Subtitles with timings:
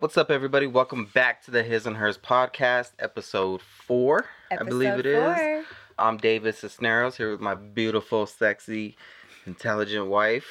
[0.00, 0.66] What's up, everybody?
[0.66, 5.16] Welcome back to the His and Hers podcast, episode four, I believe it is.
[5.36, 5.64] four.
[5.98, 8.96] I'm David Cisneros here with my beautiful, sexy,
[9.46, 10.46] intelligent wife,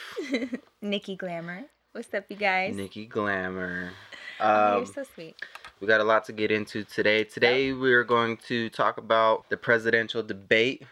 [0.82, 1.64] Nikki Glamour.
[1.94, 2.76] What's up, you guys?
[2.76, 3.92] Nikki Glamour.
[4.42, 5.36] Oh, Um, You're so sweet.
[5.80, 7.24] we got a lot to get into today.
[7.24, 10.84] Today, we're going to talk about the presidential debate.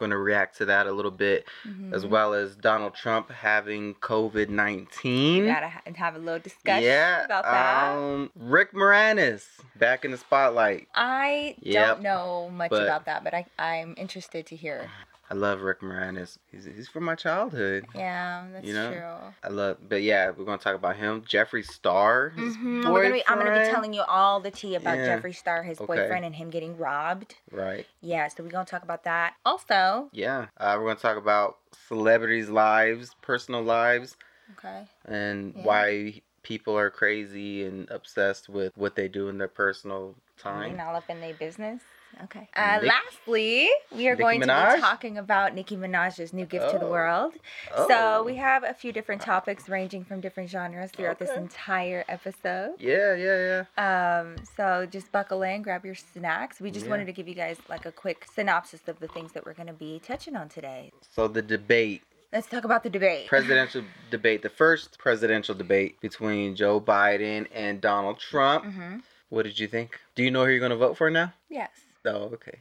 [0.00, 1.44] Going to react to that a little bit,
[1.92, 2.08] as Mhm.
[2.08, 5.44] well as Donald Trump having COVID 19.
[5.46, 7.92] Gotta ha- have a little discussion Yeah, about that.
[7.92, 9.44] um, Rick Moranis
[9.76, 10.88] back in the spotlight.
[10.94, 11.86] I Yep.
[11.86, 14.88] don't know much But- about that, but I, I'm interested to hear.
[15.30, 16.38] I love Rick Moranis.
[16.50, 17.86] He's, he's from my childhood.
[17.94, 18.90] Yeah, that's You know?
[18.92, 19.32] true.
[19.44, 21.22] I love, but yeah, we're gonna talk about him.
[21.22, 22.92] Jeffree Star, Mhm.
[22.92, 25.16] We're gonna be, I'm gonna be telling you all the tea about Yeah.
[25.20, 25.86] Jeffree Star, his Okay.
[25.86, 27.36] boyfriend, and him getting robbed.
[27.52, 27.86] Right.
[28.00, 29.34] Yeah, so we're gonna talk about that.
[29.46, 30.46] Also, Yeah.
[30.56, 34.16] Uh, we're gonna talk about celebrities' lives, personal lives,
[34.58, 34.86] okay.
[35.04, 35.62] and Yeah.
[35.64, 40.70] why people are crazy and obsessed with what they do in their personal time.
[40.70, 41.82] Being all up in their business.
[42.24, 42.48] Okay.
[42.54, 46.70] Uh, Nick- lastly, we are Nicki going to be talking about Nicki Minaj's new gift
[46.72, 46.90] to the Oh.
[46.90, 47.34] world.
[47.74, 47.88] Oh.
[47.88, 52.74] So we have a few different topics ranging from different genres throughout this entire episode.
[52.78, 54.20] Yeah, yeah, yeah.
[54.20, 56.60] Um, so just buckle in, grab your snacks.
[56.60, 56.90] We just Yeah.
[56.90, 59.68] wanted to give you guys like a quick synopsis of the things that we're going
[59.68, 60.92] to be touching on today.
[61.10, 63.26] So the debate, Let's talk about the debate.
[63.28, 68.64] presidential debate, the first presidential debate between Joe Biden and Donald Trump.
[68.66, 68.98] hmm
[69.30, 69.98] What did you think?
[70.16, 71.32] Do you know who you're gonna vote for now?
[71.48, 71.70] Yes.
[72.04, 72.60] Oh, okay.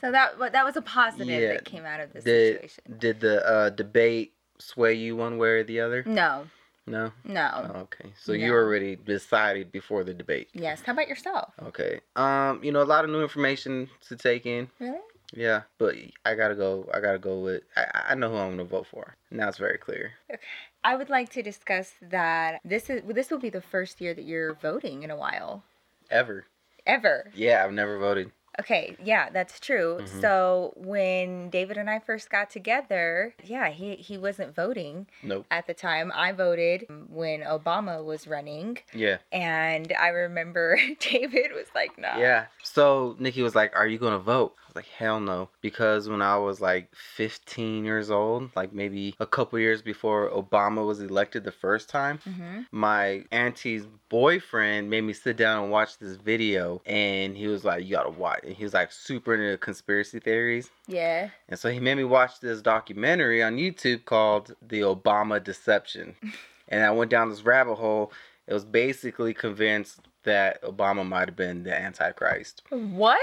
[0.00, 1.52] So that that was a positive Yeah.
[1.54, 2.98] that came out of this Did situation.
[2.98, 6.02] did the uh, debate sway you one way or the other?
[6.06, 6.46] No,
[6.86, 7.12] No.
[7.24, 7.70] no.
[7.74, 8.12] Oh, okay.
[8.18, 10.48] So you already decided before the debate.
[10.52, 10.82] Yes.
[10.84, 11.52] How about yourself?
[11.62, 12.00] Okay.
[12.16, 14.70] Um, you know, a lot of new information to take in.
[14.78, 14.98] Really?
[15.34, 15.94] Yeah, but
[16.24, 16.88] I gotta go.
[16.94, 17.62] I gotta go with.
[17.76, 19.14] I I know who I'm gonna vote for.
[19.30, 20.12] Now it's very clear.
[20.32, 20.40] Okay.
[20.84, 24.24] I would like to discuss that this is this will be the first year that
[24.24, 25.64] you're voting in a while.
[26.10, 26.46] Ever.
[26.86, 27.30] Ever.
[27.34, 28.30] Yeah, I've never voted.
[28.60, 29.98] Okay, yeah, that's true.
[30.00, 30.20] Mhm.
[30.20, 35.46] So when David and I first got together, yeah, he he wasn't voting Nope.
[35.50, 36.10] at the time.
[36.14, 39.18] I voted when Obama was running, Yeah.
[39.32, 42.46] and I remember David was like, "No." Yeah.
[42.62, 46.20] So Nikki was like, "Are you gonna vote?" I was like, "Hell no," because when
[46.20, 51.44] I was like 15 years old, like maybe a couple years before Obama was elected
[51.44, 56.82] the first time, hmm my auntie's boyfriend made me sit down and watch this video,
[56.84, 60.70] and he was like, "You gotta watch." And he was like super into conspiracy theories,
[60.86, 61.30] Yeah.
[61.48, 66.14] and so he made me watch this documentary on YouTube called "The Obama Deception,"
[66.68, 68.12] and I went down this rabbit hole.
[68.46, 72.62] It was basically convinced that Obama might have been the Antichrist.
[72.70, 73.20] What?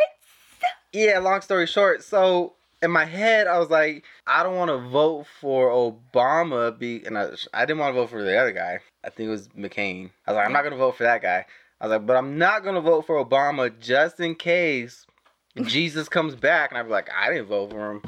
[0.95, 4.77] Yeah, long story short, so in my head I was like, I don't want to
[4.89, 8.79] vote for Obama be and I, I didn't want to vote for the other guy.
[9.03, 10.09] I think it was McCain.
[10.25, 11.45] I was like, I'm not gonna vote for that guy.
[11.81, 15.05] I was like, but I'm not gonna vote for Obama just in case
[15.63, 18.01] Jesus comes back and I'd be like, I didn't vote for him.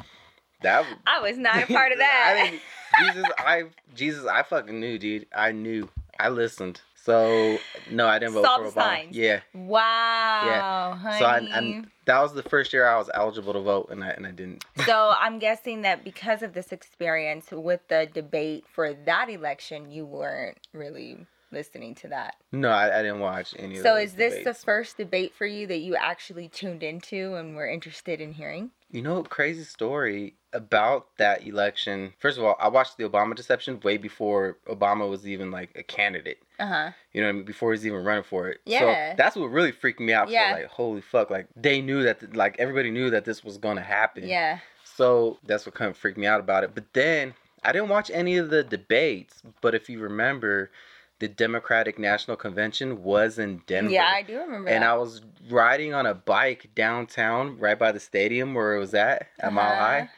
[0.62, 2.50] That I was not a part of I that.
[2.50, 2.62] didn't,
[3.14, 5.26] Jesus, I Jesus, I fucking knew, dude.
[5.34, 5.90] I knew.
[6.18, 6.80] I listened.
[7.04, 7.58] So
[7.90, 8.74] no, I didn't vote Saw for Obama.
[8.74, 9.16] signs.
[9.16, 9.40] Yeah.
[9.54, 11.76] wow, So I, honey.
[11.78, 14.30] I that was the first year I was eligible to vote, and I and I
[14.30, 14.64] didn't.
[14.86, 20.06] so I'm guessing that because of this experience with the debate for that election, you
[20.06, 22.36] weren't really listening to that.
[22.52, 25.66] No, I, I didn't watch any of So is this the first debate for you
[25.66, 28.70] that you actually tuned into and were interested in hearing?
[28.90, 32.12] You know, crazy story about that election.
[32.18, 35.82] First of all, I watched the Obama deception way before Obama was even like a
[35.82, 36.38] candidate.
[36.58, 36.90] Uh huh.
[37.12, 37.44] You know, what I mean?
[37.44, 38.60] before he's even running for it.
[38.64, 39.10] Yeah.
[39.12, 40.28] So that's what really freaked me out.
[40.30, 40.54] Yeah.
[40.54, 41.30] So like, holy fuck!
[41.30, 44.26] Like they knew that, like everybody knew that this was gonna happen.
[44.26, 44.58] Yeah.
[44.84, 46.74] So that's what kind of freaked me out about it.
[46.74, 49.42] But then I didn't watch any of the debates.
[49.60, 50.70] But if you remember,
[51.20, 53.92] the Democratic National Convention was in Denver.
[53.92, 54.90] Yeah, I do remember and that.
[54.90, 55.20] I was
[55.50, 59.66] riding on a bike downtown, right by the stadium where it was at, at Mile
[59.72, 59.80] Uh-huh.
[59.80, 60.10] High,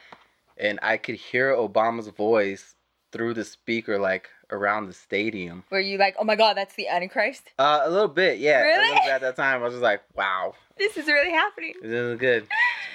[0.61, 2.75] and I could hear Obama's voice
[3.11, 5.63] through the speaker, like around the stadium.
[5.69, 7.51] Were you like, oh my god, that's the Antichrist?
[7.59, 8.59] Uh, a little bit, yeah.
[8.59, 8.87] A Really?
[8.87, 11.73] little bit at that time, I was just like, wow, This is really happening.
[11.81, 12.47] this isn't good.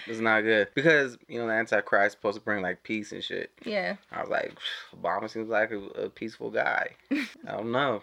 [0.06, 3.24] It's not good because you know the Antichrist is supposed to bring like peace and
[3.24, 3.50] shit.
[3.64, 3.96] Yeah.
[4.12, 4.52] I was like,
[4.96, 6.90] Obama seems like a, a peaceful guy.
[7.10, 8.02] I don't know.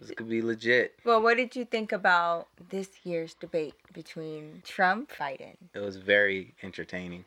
[0.00, 0.94] This could be legit.
[1.04, 5.56] Well, what did you think about this year's debate between Trump and Biden?
[5.74, 7.24] It was very entertaining.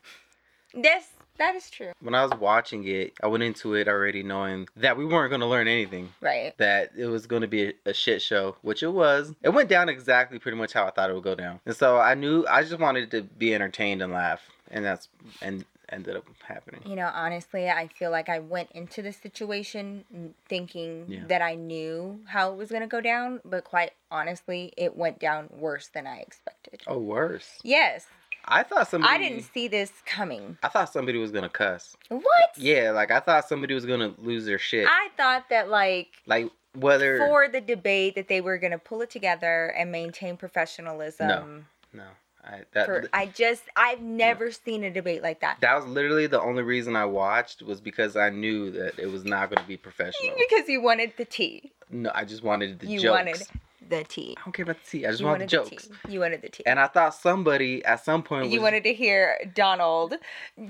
[0.74, 1.92] Yes, that is true.
[2.00, 5.40] When I was watching it, I went into it already knowing that we weren't going
[5.40, 6.10] to learn anything.
[6.20, 6.56] Right.
[6.58, 9.34] That it was going to be a, a shit show, which it was.
[9.42, 11.60] It went down exactly pretty much how I thought it would go down.
[11.66, 14.40] And so I knew I just wanted to be entertained and laugh.
[14.70, 15.08] And that's
[15.40, 16.80] and ended up happening.
[16.86, 21.24] You know, honestly, I feel like I went into this situation thinking Yeah.
[21.28, 25.18] that I knew how it was going to go down, but quite honestly, it went
[25.18, 26.80] down worse than I expected.
[26.86, 27.58] Oh, worse.
[27.62, 28.06] Yes,
[28.44, 29.14] I thought somebody.
[29.14, 30.58] I didn't see this coming.
[30.62, 31.96] I thought somebody was gonna cuss.
[32.08, 32.24] What?
[32.56, 34.86] Yeah, like I thought somebody was gonna lose their shit.
[34.88, 39.02] I thought that like like whether for the debate that they were going to pull
[39.02, 41.28] it together and maintain professionalism.
[41.28, 41.46] no,
[41.92, 42.04] no.
[42.44, 45.58] I that For, I just I've never seen a debate like that.
[45.60, 49.24] that was literally the only reason I watched was because I knew that it was
[49.24, 50.34] not gonna be professional.
[50.50, 51.70] Because you wanted the tea.
[51.90, 53.16] No, I just wanted the You jokes.
[53.16, 53.42] wanted
[53.88, 54.34] the tea.
[54.38, 55.06] I don't care about the tea.
[55.06, 55.70] I just You want the jokes.
[55.70, 55.78] tea.
[56.08, 56.64] You wanted the tea.
[56.66, 60.14] And I thought somebody at some point was You wanted to hear Donald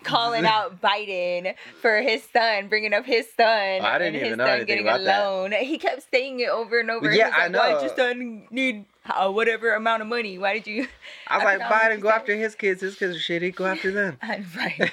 [0.05, 4.39] calling out Biden for his son, bringing up his son, I didn't and his even
[4.39, 5.25] know son anything getting about a that.
[5.27, 5.53] loan.
[5.53, 7.13] He kept saying it over and over.
[7.13, 7.81] Yeah, I like, Why did know.
[7.83, 10.39] your son need uh, whatever amount of money?
[10.39, 10.87] Why did you?
[11.29, 12.81] I was I like, Biden, go after his kids.
[12.81, 13.55] His kids are shitty.
[13.55, 14.19] Go after them.
[14.23, 14.79] right.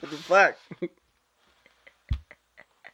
[0.00, 0.56] what the fuck?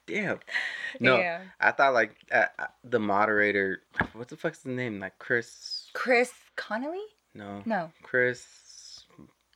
[0.07, 0.41] Damn.
[1.01, 1.43] No, Yeah.
[1.61, 3.83] I thought like uh, uh, the moderator.
[4.15, 4.99] What the fuck's the name?
[4.99, 5.91] Like Chris?
[5.93, 7.03] Chris Connolly?
[7.35, 9.05] No, No, Chris.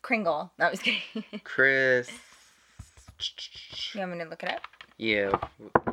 [0.02, 0.52] Kringle.
[0.58, 1.00] No, I was kidding.
[1.44, 2.10] Chris.
[3.94, 4.60] you want me to look it up?
[4.98, 5.30] Yeah,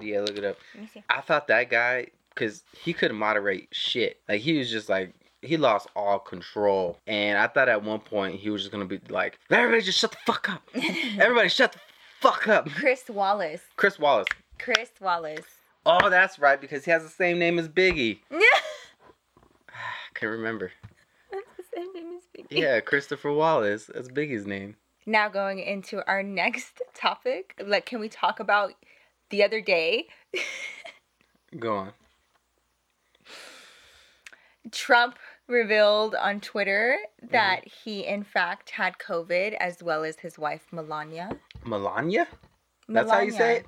[0.01, 0.19] yeah.
[0.19, 0.57] Look it up.
[0.73, 1.03] Let me see.
[1.09, 4.19] I thought that guy, cause he couldn't moderate shit.
[4.27, 6.99] Like he was just like he lost all control.
[7.07, 10.11] And I thought at one point he was just gonna be like, everybody just shut
[10.11, 10.63] the fuck up.
[11.17, 11.79] Everybody shut the
[12.19, 12.69] fuck up.
[12.71, 13.61] Chris Wallace.
[13.77, 14.27] Chris Wallace.
[14.59, 15.45] Chris Wallace.
[15.85, 18.19] Oh, that's right, because he has the same name as Biggie.
[18.31, 18.39] Yeah.
[19.69, 19.73] I
[20.15, 20.71] can't remember.
[21.31, 22.59] That's the same name as Biggie.
[22.59, 23.89] Yeah, Christopher Wallace.
[23.93, 24.75] That's Biggie's name.
[25.05, 28.73] Now going into our next topic, like, can we talk about
[29.29, 30.07] the other day?
[31.59, 31.91] Go on.
[34.71, 35.17] Trump
[35.47, 37.31] revealed on Twitter Mm-hmm.
[37.33, 41.31] that he, in fact, had COVID as well as his wife Melania.
[41.65, 42.27] Melania?
[42.87, 43.65] That's how you say it?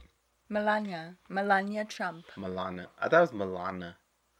[0.49, 1.15] Melania.
[1.29, 2.25] Melania Trump.
[2.35, 2.83] Melania.
[2.83, 3.93] Uh, I thought it was Milana.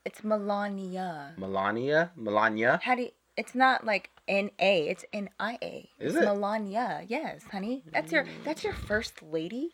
[0.05, 1.33] It's Melania.
[1.37, 2.11] Melania?
[2.15, 2.79] Melania?
[2.83, 5.89] How do you, it's not like N A, it's N I A.
[5.99, 6.25] Is It's it?
[6.25, 7.03] Melania.
[7.07, 7.83] Yes, honey.
[7.91, 8.43] That's your mm.
[8.43, 9.71] that's your first lady.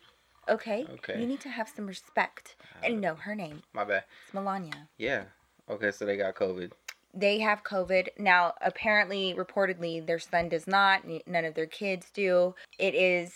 [0.48, 0.86] Okay.
[0.94, 1.20] Okay.
[1.20, 3.62] You need to have some respect and uh, know her name.
[3.72, 4.04] My bad.
[4.24, 4.88] It's Melania.
[4.98, 5.24] Yeah.
[5.68, 6.72] Okay, so they got COVID.
[7.12, 8.08] They have COVID.
[8.18, 11.02] Now, apparently, reportedly, their son does not.
[11.26, 12.54] None of their kids do.
[12.78, 13.32] It is,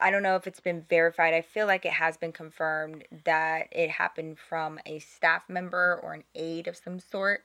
[0.00, 1.32] I don't know if it's been verified.
[1.32, 6.12] I feel like it has been confirmed that it happened from a staff member or
[6.12, 7.44] an aide of some sort.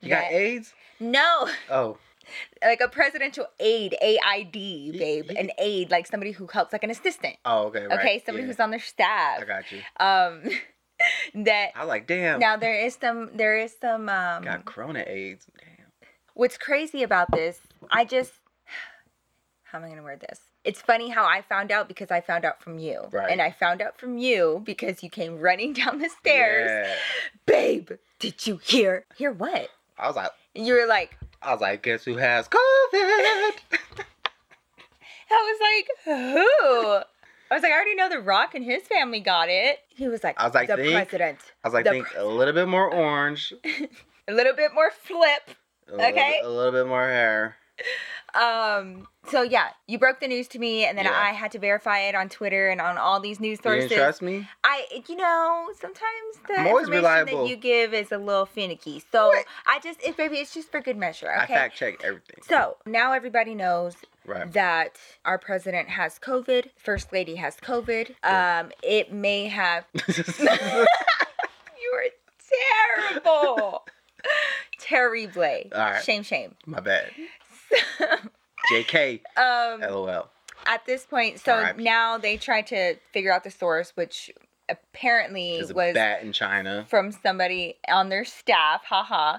[0.00, 0.74] You got that- AIDS?
[0.98, 1.98] No, Oh.
[2.62, 5.30] like a presidential aide, AID, babe.
[5.36, 7.36] An aide, like somebody who helps, like an assistant.
[7.44, 7.86] Oh, okay.
[7.86, 7.98] Right.
[7.98, 8.46] Okay, somebody yeah.
[8.48, 9.40] who's on their staff.
[9.40, 9.78] I got you.
[9.98, 10.42] Um,
[11.44, 12.38] that I like, damn.
[12.38, 15.46] now there is some, there is some, um, got Corona AIDS.
[15.58, 15.86] Damn.
[16.34, 17.60] what's crazy about this,
[17.90, 18.32] I just
[19.64, 20.40] how am I gonna word this?
[20.64, 23.02] It's funny how I found out because I found out from you.
[23.10, 23.30] Right.
[23.30, 26.70] And I found out from you because you came running down the stairs.
[26.88, 26.94] Yeah.
[27.46, 29.04] Babe, did you hear?
[29.16, 29.68] Hear what?
[29.98, 32.54] I was like, And you were like, I was like, guess who has COVID?
[35.30, 37.02] I was like, who?
[37.50, 39.78] I was like, I already know The Rock and his family got it.
[39.88, 41.38] He was like, I was like, the think- president.
[41.64, 43.52] I was like, The think a little bit more orange.
[44.28, 45.50] A little bit more flip.
[45.88, 46.38] A Okay.
[46.40, 47.56] bit- a little bit more hair.
[48.34, 49.06] Um.
[49.28, 51.12] So yeah, you broke the news to me, and then Yeah.
[51.16, 53.88] I had to verify it on Twitter and on all these news You sources.
[53.90, 54.48] didn't trust me?
[54.64, 56.02] I, you know, sometimes
[56.48, 57.44] the I'm information reliable.
[57.44, 59.00] that you give is a little finicky.
[59.12, 59.44] So What?
[59.66, 61.30] I just, it, maybe it's just for good measure.
[61.30, 62.40] I fact check everything.
[62.48, 63.94] so now everybody knows
[64.26, 64.52] Right.
[64.54, 66.70] that our president has COVID.
[66.76, 68.14] First lady has COVID.
[68.24, 69.84] Um, it may have.
[70.08, 70.86] you
[71.94, 72.08] are
[73.14, 73.84] terrible.
[74.78, 75.42] Terrible.
[75.42, 76.02] All right.
[76.04, 76.54] Shame, shame.
[76.66, 77.10] My bad.
[78.72, 79.20] JK.
[79.36, 80.30] um, LOL.
[80.66, 84.30] at this point, so now they try to figure out the source, which
[84.68, 86.86] apparently There's a was bat in China.
[86.88, 88.82] from somebody on their staff.
[88.84, 89.38] Haha.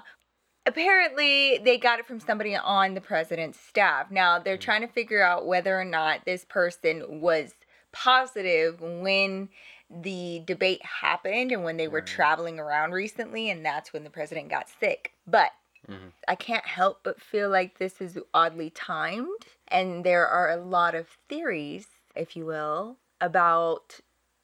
[0.66, 4.10] Apparently, they got it from somebody on the president's staff.
[4.10, 7.52] Now, they're trying to figure out whether or not this person was
[7.92, 9.50] positive when
[9.90, 12.06] the debate happened and when they were Right.
[12.06, 15.12] traveling around recently, and that's when the president got sick.
[15.26, 15.52] But
[15.88, 16.12] Mhm.
[16.28, 20.94] I can't help but feel like this is oddly timed, and there are a lot
[20.94, 24.00] of theories, if you will, about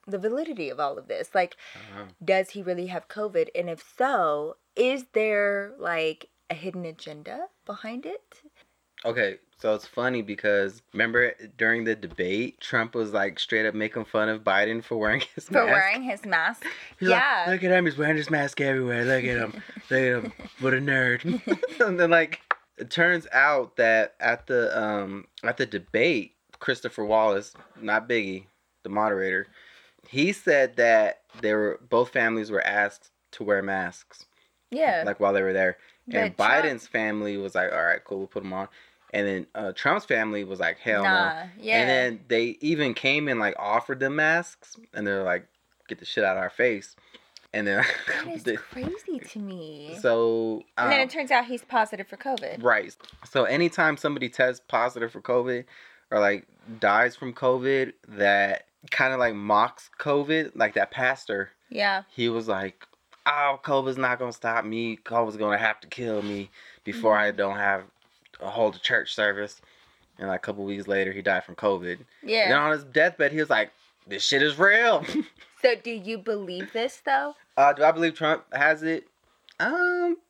[0.07, 1.35] the validity of all of this.
[1.35, 2.07] Like, Uh-huh.
[2.25, 3.49] does he really have COVID?
[3.55, 8.43] And if so, is there like a hidden agenda behind it?
[9.05, 14.05] Okay, so it's funny because remember during the debate, Trump was like straight up making
[14.05, 15.67] fun of Biden for wearing his For mask.
[15.67, 16.65] For wearing his mask?
[16.99, 17.47] He's like, yeah.
[17.49, 19.05] look at him, he's wearing his mask everywhere.
[19.05, 19.63] Look at him.
[19.91, 20.33] Look at him.
[20.61, 21.25] What a nerd.
[21.87, 22.41] and then like
[22.79, 28.45] it turns out that at the um at the debate, Christopher Wallace, not Biggie,
[28.83, 29.47] the moderator,
[30.09, 34.27] he said that they were both families were asked to wear masks,
[34.71, 35.05] Yeah.
[35.07, 35.77] like while they were there,
[36.13, 38.69] and Trump- Biden's family was like, "All right, cool, we'll put them on,"
[39.13, 41.81] and then uh, Trump's family was like, "Hell no." Yeah.
[41.81, 45.47] And then they even came and like offered them masks, and they're like,
[45.89, 46.95] "Get the shit out of our face,"
[47.53, 47.85] and then
[48.25, 49.97] that is the- crazy to me.
[50.01, 52.63] so and then um, it turns out he's positive for COVID.
[52.63, 52.95] Right.
[53.29, 55.65] So anytime somebody tests positive for COVID
[56.11, 56.47] or like
[56.81, 62.03] dies from COVID that kind of like mocks COVID, like that pastor, Yeah.
[62.15, 62.87] he was like,
[63.27, 64.97] "Oh, COVID's not gonna stop me.
[65.05, 66.51] COVID's gonna have to kill me
[66.85, 67.83] before I don't have
[68.43, 69.61] hold a church service."
[70.19, 71.99] And like a couple weeks later, he died from COVID.
[72.23, 72.43] Yeah.
[72.43, 73.71] And then on his deathbed, he was like,
[74.07, 75.05] "This shit is real."
[75.63, 77.35] So do you believe this though?
[77.59, 79.07] uh, do I believe Trump has it?
[79.59, 80.17] Um.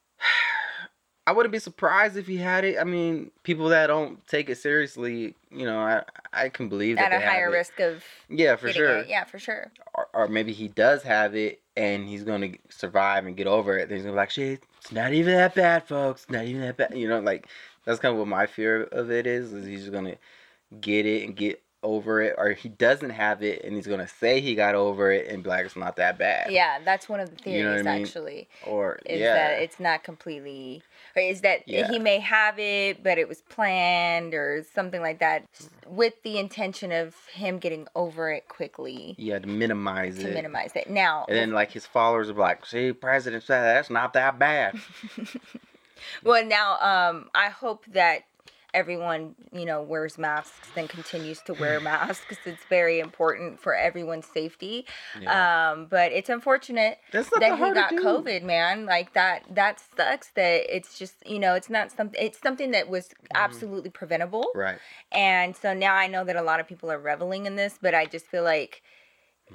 [1.27, 2.77] I wouldn't be surprised if he had it.
[2.81, 6.03] I mean, people that don't take it seriously, you know, I
[6.33, 8.99] I can believe that At a higher risk of Yeah, for sure.
[8.99, 9.09] it.
[9.09, 9.71] Yeah, for sure.
[9.95, 13.89] Or, or maybe he does have it and he's gonna survive and get over it.
[13.89, 16.27] Then he's gonna be like, shit, it's not even that bad, folks.
[16.29, 16.97] Not even that bad.
[16.99, 17.47] You know, like
[17.85, 19.53] that's kind of what my fear of it is.
[19.53, 20.17] Is he's just gonna
[20.81, 24.39] get it and get over it, or he doesn't have it and he's gonna say
[24.41, 26.53] he got over it and be like, it's not that bad.
[26.53, 28.03] Yeah, that's one of the theories You know I mean?
[28.05, 28.49] actually.
[28.67, 29.33] Or Is yeah.
[29.35, 30.83] that it's not completely
[31.17, 31.91] or is that Yeah.
[31.91, 35.45] he may have it but it was planned or something like that
[35.87, 40.29] with the intention of him getting over it quickly yeah, to minimize to it.
[40.29, 40.91] To minimize it.
[40.91, 44.75] Now And then like his followers are like, see, President said that's not that bad.
[46.25, 48.25] Well, now um, I hope that
[48.73, 54.27] everyone, you know, wears masks and continues to wear masks it's very important for everyone's
[54.27, 54.87] safety.
[55.21, 55.73] Yeah.
[55.73, 57.93] Um, but it's unfortunate that that he got.
[57.93, 58.87] COVID, man.
[58.87, 60.29] Like that, that sucks.
[60.31, 62.21] That it's just, you know, it's not something.
[62.23, 64.47] It's something that was absolutely preventable.
[64.55, 64.79] Right.
[65.13, 67.95] And so now I know that a lot of people are reveling in this, but
[67.95, 68.83] I just feel like,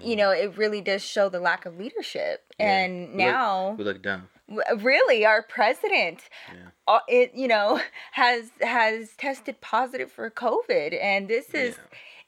[0.01, 2.43] you know, it really does show the lack of leadership.
[2.59, 2.65] Yeah.
[2.83, 4.29] And We look- now We look dumb.
[4.77, 6.67] really our president Yeah.
[6.87, 11.79] uh, it you know has has tested positive for covid and this is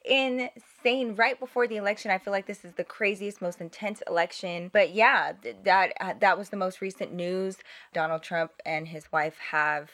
[0.04, 4.68] insane right before the election i feel like this is the craziest most intense election
[4.72, 7.56] but yeah th- that uh, that was the most recent news
[7.92, 9.90] donald trump and his wife have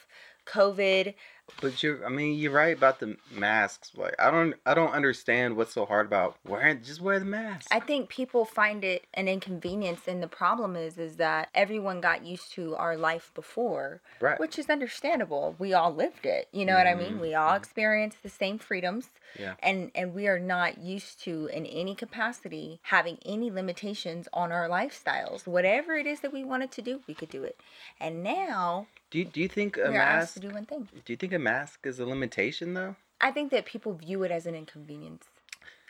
[0.47, 1.13] covid
[1.61, 3.91] But you're, I mean, you're right about the masks.
[3.95, 6.81] Like, I don't, I don't understand what's so hard about wearing.
[6.83, 7.67] Just wear the mask.
[7.71, 12.25] I think people find it an inconvenience, and the problem is, is that everyone got
[12.25, 14.39] used to our life before, Right.
[14.39, 15.55] which is understandable.
[15.57, 16.49] We all lived it.
[16.51, 17.19] You know what I mean?
[17.19, 17.55] We all mm-hmm.
[17.55, 17.63] Mm-hmm.
[17.63, 19.09] experienced the same freedoms,
[19.39, 19.53] Yeah.
[19.59, 24.67] and and we are not used to, in any capacity, having any limitations on our
[24.67, 25.47] lifestyles.
[25.47, 27.59] Whatever it is that we wanted to do, we could do it.
[27.99, 30.33] And now Do you, do you think a asked mask?
[30.33, 30.89] to do one thing.
[31.05, 32.97] Do you think a mask is a limitation though?
[33.21, 35.23] I think that people view it as an inconvenience.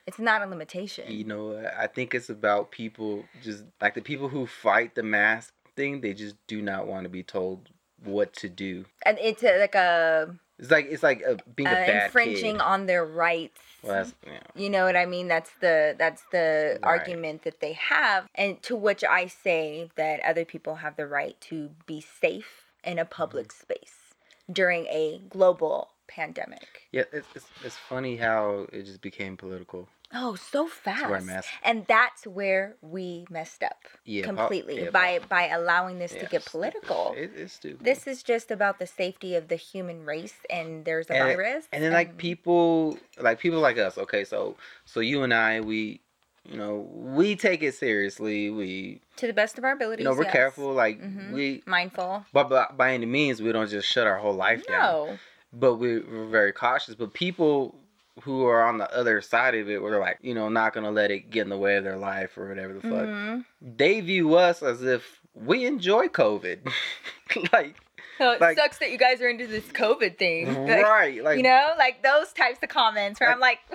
[0.06, 1.12] It's not a limitation.
[1.12, 5.56] You know, I think it's about people just like the people who fight the mask
[5.76, 6.02] thing.
[6.02, 7.70] They just do not want to be told
[8.04, 8.86] what to do.
[9.08, 12.58] and it's a, like a It's like it's like a, being a uh, bad infringing
[12.58, 12.62] kid.
[12.62, 13.60] on their rights.
[13.82, 14.38] Well, that's, yeah.
[14.54, 15.28] You know what I mean?
[15.28, 17.00] That's the that's the Right.
[17.00, 21.42] argument that they have, and to which I say that other people have the right
[21.50, 24.14] to be safe in a public space
[24.52, 26.84] during a global pandemic.
[26.92, 29.90] Yeah, it's, it's it's funny how it just became political.
[30.14, 31.26] Oh, so fast.
[31.26, 31.50] mask.
[31.64, 36.28] And that's where we messed up Yeah, completely yeah, by by allowing this to Yeah,
[36.28, 36.52] get stupid.
[36.52, 37.16] political.
[37.18, 37.84] It, it's stupid.
[37.86, 41.68] This is just about the safety of the human race, and there's a and, virus.
[41.74, 46.00] and then like people like people like us okay so so you and i we
[46.46, 50.04] you know we take it seriously we to the best of our abilities.
[50.04, 50.32] you know we're yes.
[50.34, 51.32] careful like Mhm.
[51.34, 52.26] we mindful.
[52.34, 55.20] but by, by any means we don't just shut our whole life down No.
[55.54, 57.76] but we, we're very cautious but people
[58.22, 61.12] who are on the other side of it we're like you know not gonna let
[61.12, 63.46] it get in the way of their life or whatever the fuck Mhm.
[63.62, 66.60] they view us as if we enjoy covid
[67.54, 67.76] like
[68.20, 70.48] So it Like- sucks that you guys are into this COVID thing.
[70.68, 73.60] Like, right like You know, like those types of comments where I'm like,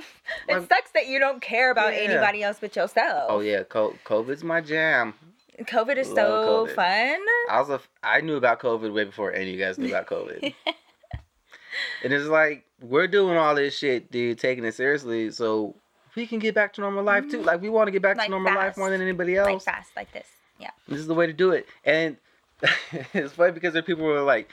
[0.48, 2.00] it like- sucks that you don't care about Yeah.
[2.00, 3.26] anybody else but yourself.
[3.28, 5.14] oh yeah co- covid's my jam
[5.60, 6.74] COVID is Love so COVID.
[6.74, 7.20] fun.
[7.50, 10.06] I was a, I knew about COVID way before any of you guys knew about
[10.06, 10.54] COVID.
[12.02, 15.74] and it's like we're doing all this shit, dude, taking it seriously, so
[16.16, 17.38] we can get back to normal life too.
[17.38, 17.46] Mm-hmm.
[17.46, 19.64] Like we want to get back Like to normal life more than anybody Like else.
[19.64, 20.26] fast, like this.
[20.58, 20.70] Yeah.
[20.88, 21.66] this is the way to do it.
[21.84, 22.16] And
[23.14, 24.50] it's funny because there are people who are like,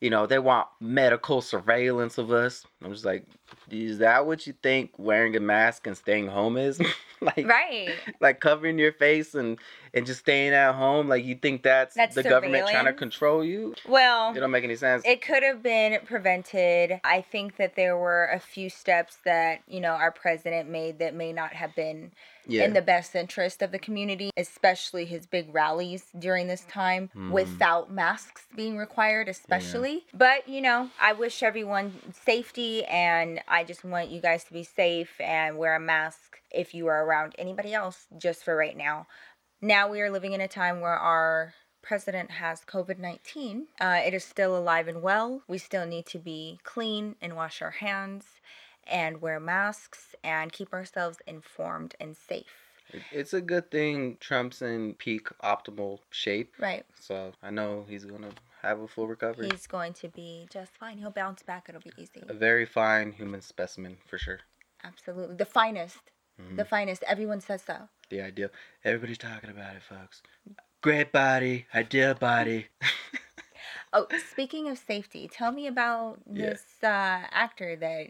[0.00, 2.66] you know, they want medical surveillance of us.
[2.84, 3.24] I'm just like,
[3.70, 6.80] is that what you think wearing a mask and staying home is?
[7.22, 7.94] like, Right.
[8.20, 9.58] like covering your face and
[9.94, 11.08] and just staying at home.
[11.08, 13.74] Like you think that's, That's the government trying to control you?
[13.88, 15.02] Well, It don't make any sense.
[15.06, 17.00] It could have been prevented.
[17.02, 21.14] I think that there were a few steps that, you know, our president made that
[21.14, 22.12] may not have been
[22.46, 22.64] yeah.
[22.64, 27.30] in the best interest of the community, especially his big rallies during this time Mhm.
[27.30, 30.06] without masks being required, especially.
[30.14, 34.64] But, you know, I wish everyone safety and I just want you guys to be
[34.64, 39.06] safe and wear a mask if you are around anybody else just for right now.
[39.60, 43.68] Now we are living in a time where our president has COVID 19.
[43.80, 45.42] Uh, it is still alive and well.
[45.46, 48.24] We still need to be clean and wash our hands
[48.86, 52.46] and wear masks and keep ourselves informed and safe.
[53.10, 56.54] It's a good thing Trump's in peak optimal shape.
[56.58, 56.84] Right.
[57.00, 58.30] So I know he's gonna
[58.62, 59.48] have a full recovery.
[59.50, 60.98] He's going to be just fine.
[60.98, 61.66] He'll bounce back.
[61.68, 62.22] It'll be easy.
[62.28, 64.40] a very fine human specimen for sure.
[64.84, 65.36] Absolutely.
[65.36, 65.98] The finest.
[66.40, 66.56] Mhm.
[66.56, 67.02] The finest.
[67.08, 67.88] Everyone says so.
[68.10, 68.50] The ideal.
[68.84, 70.22] Everybody's talking about it, folks.
[70.80, 72.66] Great body, ideal body.
[73.92, 76.50] Oh, speaking of safety, tell me about Yeah.
[76.50, 78.08] this uh, actor that.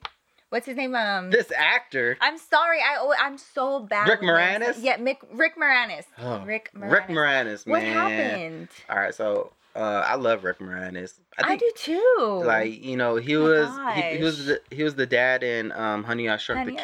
[0.50, 0.94] What's his name?
[0.94, 1.30] Um.
[1.30, 2.16] this actor.
[2.20, 2.78] I'm sorry.
[2.80, 4.08] I oh, I'm so bad.
[4.08, 4.20] Rick.
[4.20, 4.76] Moranis?
[4.80, 6.04] Yeah, Mick, Rick Moranis.
[6.18, 6.90] Oh, Rick Moranis.
[6.92, 7.72] Rick Moranis, man.
[7.72, 8.68] What happened?
[8.88, 11.14] All right, so uh, I love Rick Moranis.
[11.38, 12.42] I, do too.
[12.44, 15.72] Like you know, he Oh was he, he was the he was the dad in
[15.72, 16.82] um, Honey I Shrunk Honey, the I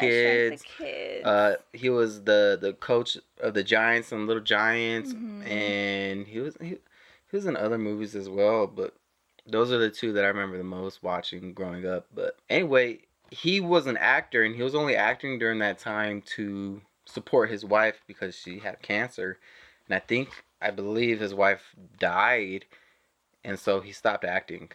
[0.49, 1.25] Shrunk the kids.
[1.25, 5.47] Uh, he was the the coach of the Giants and Little Giants, Mhm.
[5.49, 6.77] and he was he, he
[7.31, 8.67] was in other movies as well.
[8.67, 8.93] But
[9.47, 12.05] those are the two that I remember the most watching growing up.
[12.13, 12.99] But anyway,
[13.33, 17.65] he was an actor, and he was only acting during that time to support his
[17.65, 19.39] wife because she had cancer,
[19.87, 22.65] and I think I believe his wife died,
[23.43, 24.71] and so he stopped acting.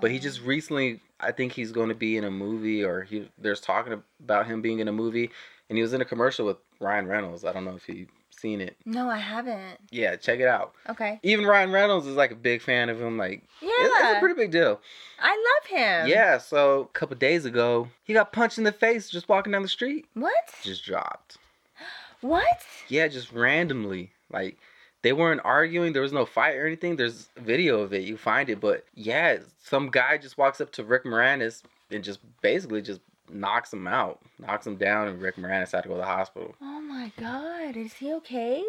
[0.00, 3.28] But he just recently, I think he's going to be in a movie, or he
[3.36, 5.30] there's talking about him being in a movie,
[5.68, 7.44] and he was in a commercial with Ryan Reynolds.
[7.44, 8.08] I don't know if you've
[8.44, 8.76] seen it.
[8.84, 9.78] No, I haven't.
[9.90, 10.74] Yeah, check it out.
[10.90, 11.18] Okay.
[11.22, 13.16] Even Ryan Reynolds is like a big fan of him.
[13.16, 13.70] Like, Yeah.
[13.78, 14.82] it's, it's a pretty big deal.
[15.18, 16.08] I love him.
[16.08, 16.36] Yeah.
[16.36, 19.68] So a couple days ago, he got punched in the face just walking down the
[19.68, 20.04] street.
[20.12, 20.32] What?
[20.62, 21.38] Just dropped.
[22.20, 22.62] What?
[22.88, 24.10] Yeah, just randomly.
[24.30, 24.58] Like
[25.02, 25.92] they weren't arguing.
[25.94, 26.96] There was no fight or anything.
[26.96, 28.02] There's video of it.
[28.04, 28.60] You find it.
[28.60, 33.00] But yeah, some guy just walks up to Rick Moranis and just basically just
[33.34, 36.54] knocks him out, knocks him down, and Rick Moranis had to go to the hospital.
[36.62, 37.76] Oh my god.
[37.76, 38.62] Is he okay?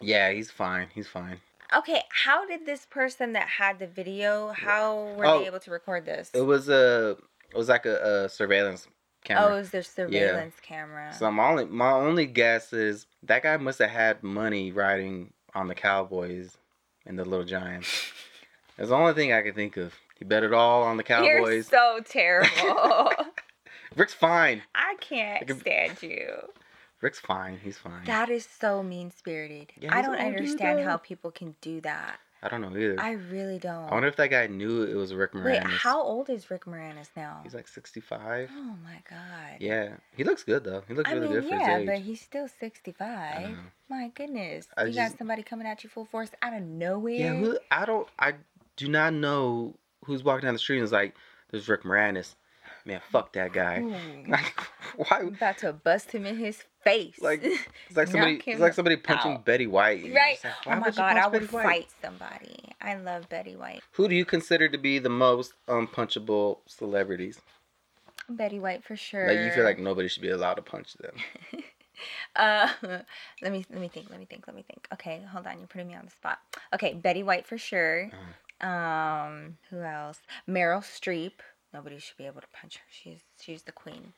[0.00, 0.88] Yeah, he's fine.
[0.94, 1.40] He's fine.
[1.76, 5.70] Okay, how did this person that had the video, how were Oh, they able to
[5.72, 6.30] record this?
[6.32, 7.16] It was a,
[7.52, 8.86] it was like a, a surveillance
[9.24, 9.44] camera.
[9.50, 11.12] oh, it was their surveillance camera.
[11.12, 15.66] so my only, my only guess is that guy must have had money riding on
[15.66, 16.56] the Cowboys
[17.04, 18.12] and the Little Giants.
[18.76, 19.92] That's the only thing I can think of.
[20.18, 21.26] He bet it all on the Cowboys.
[21.26, 21.66] You're Cowboys.
[21.68, 23.10] so terrible.
[23.96, 24.62] Rick's fine.
[24.74, 26.26] I can't stand you.
[27.00, 27.58] Rick's fine.
[27.62, 28.04] He's fine.
[28.04, 29.72] That is so mean spirited.
[29.80, 32.18] Yeah, I don't an old dude, understand how people can do that.
[32.42, 32.96] I don't know either.
[33.00, 33.90] I really don't.
[33.90, 35.44] I wonder if that guy knew it was Rick Moranis.
[35.44, 37.40] Wait, how old is Rick Moranis now?
[37.42, 38.50] He's like 65.
[38.52, 39.56] oh my god.
[39.58, 39.94] Yeah.
[40.16, 40.82] He looks good though.
[40.86, 43.56] He looks I really mean, good for yeah, his but he's still 65.
[43.88, 44.68] My goodness.
[44.76, 47.14] I you just- got somebody coming at you full force out of nowhere.
[47.14, 48.08] Yeah, who, I don't.
[48.18, 48.34] I
[48.76, 51.14] do not know who's walking down the street and is like,
[51.50, 52.34] "There's Rick Moranis."
[52.86, 53.80] Man, fuck that guy.
[53.80, 53.94] Ooh.
[54.28, 54.60] Like,
[54.96, 55.18] why?
[55.18, 57.20] I'm about to bust him in his face.
[57.20, 57.42] Like,
[57.88, 58.40] It's like somebody.
[58.46, 59.44] It's like somebody punching out.
[59.44, 60.12] Betty White.
[60.14, 60.38] Right?
[60.42, 61.64] like, oh my god, I would Betty White?
[61.64, 62.72] fight somebody.
[62.80, 63.82] I love Betty White.
[63.92, 67.40] Who do you consider to be the most unpunchable celebrities?
[68.28, 69.26] Betty White for sure.
[69.28, 71.16] Like you feel like nobody should be allowed to punch them.
[72.34, 72.68] Uh,
[73.40, 74.10] let me let me think.
[74.10, 74.46] Let me think.
[74.46, 74.86] Let me think.
[74.92, 75.56] Okay, hold on.
[75.56, 76.38] You're putting me on the spot.
[76.74, 78.10] Okay, Betty White for sure.
[78.12, 78.68] Uh-huh.
[78.68, 80.18] Um, who else?
[80.46, 81.32] Meryl Streep.
[81.76, 82.84] Nobody should be able to punch her.
[82.90, 84.14] She's she's the queen.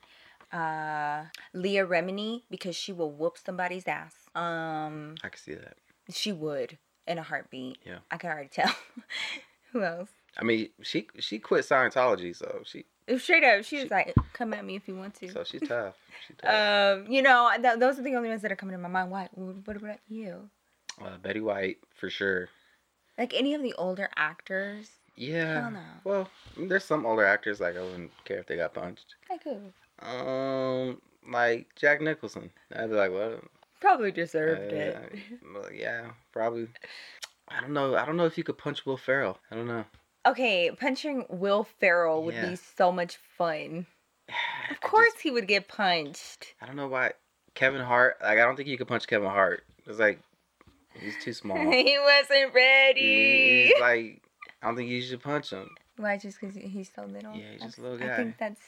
[0.53, 4.13] Uh, Leah Remini because she will whoop somebody's ass.
[4.33, 5.75] Um, I can see that.
[6.09, 7.79] she would in a heartbeat.
[7.85, 7.97] Yeah.
[8.09, 8.73] I can already tell.
[9.73, 10.09] who else?
[10.37, 12.85] I mean, she she quit Scientology, so she
[13.17, 15.67] Straight up, she was She- like, "Come at me if you want to." so she's
[15.67, 15.95] tough.
[16.27, 16.99] She's tough.
[17.03, 19.09] Um, you know, th- those are the only ones that are coming to my mind.
[19.11, 19.27] Why?
[19.33, 20.49] What about you?
[21.03, 22.47] Uh, Betty White for sure.
[23.17, 24.91] Like any of the older actors?
[25.19, 25.69] Yeah.
[25.69, 25.79] No.
[26.05, 29.15] Well, there's some older actors like I wouldn't care if they got punched.
[29.29, 29.73] I could.
[30.01, 32.49] Um, like Jack Nicholson.
[32.75, 33.43] I'd be like, what?
[33.81, 35.13] Probably deserved Uh, it.
[35.53, 36.67] well, yeah, probably.
[37.49, 37.95] I don't know.
[37.95, 39.37] I don't know if you could punch Will Ferrell.
[39.51, 39.83] I don't know.
[40.25, 42.49] Okay, punching Will Ferrell would Yeah.
[42.51, 43.85] be so much fun.
[44.71, 46.53] Of course, just- he would get punched.
[46.61, 47.13] I don't know why.
[47.55, 48.17] Kevin Hart.
[48.21, 49.63] Like I don't think you could punch Kevin Hart.
[49.87, 50.19] It's like
[50.93, 51.57] he's too small.
[51.71, 53.67] he wasn't He- ready.
[53.73, 54.21] he's like
[54.61, 55.69] I don't think you should punch him.
[55.97, 56.17] Why?
[56.17, 57.33] Just because he's so little?
[57.35, 58.61] Yeah, he's just a little I think that's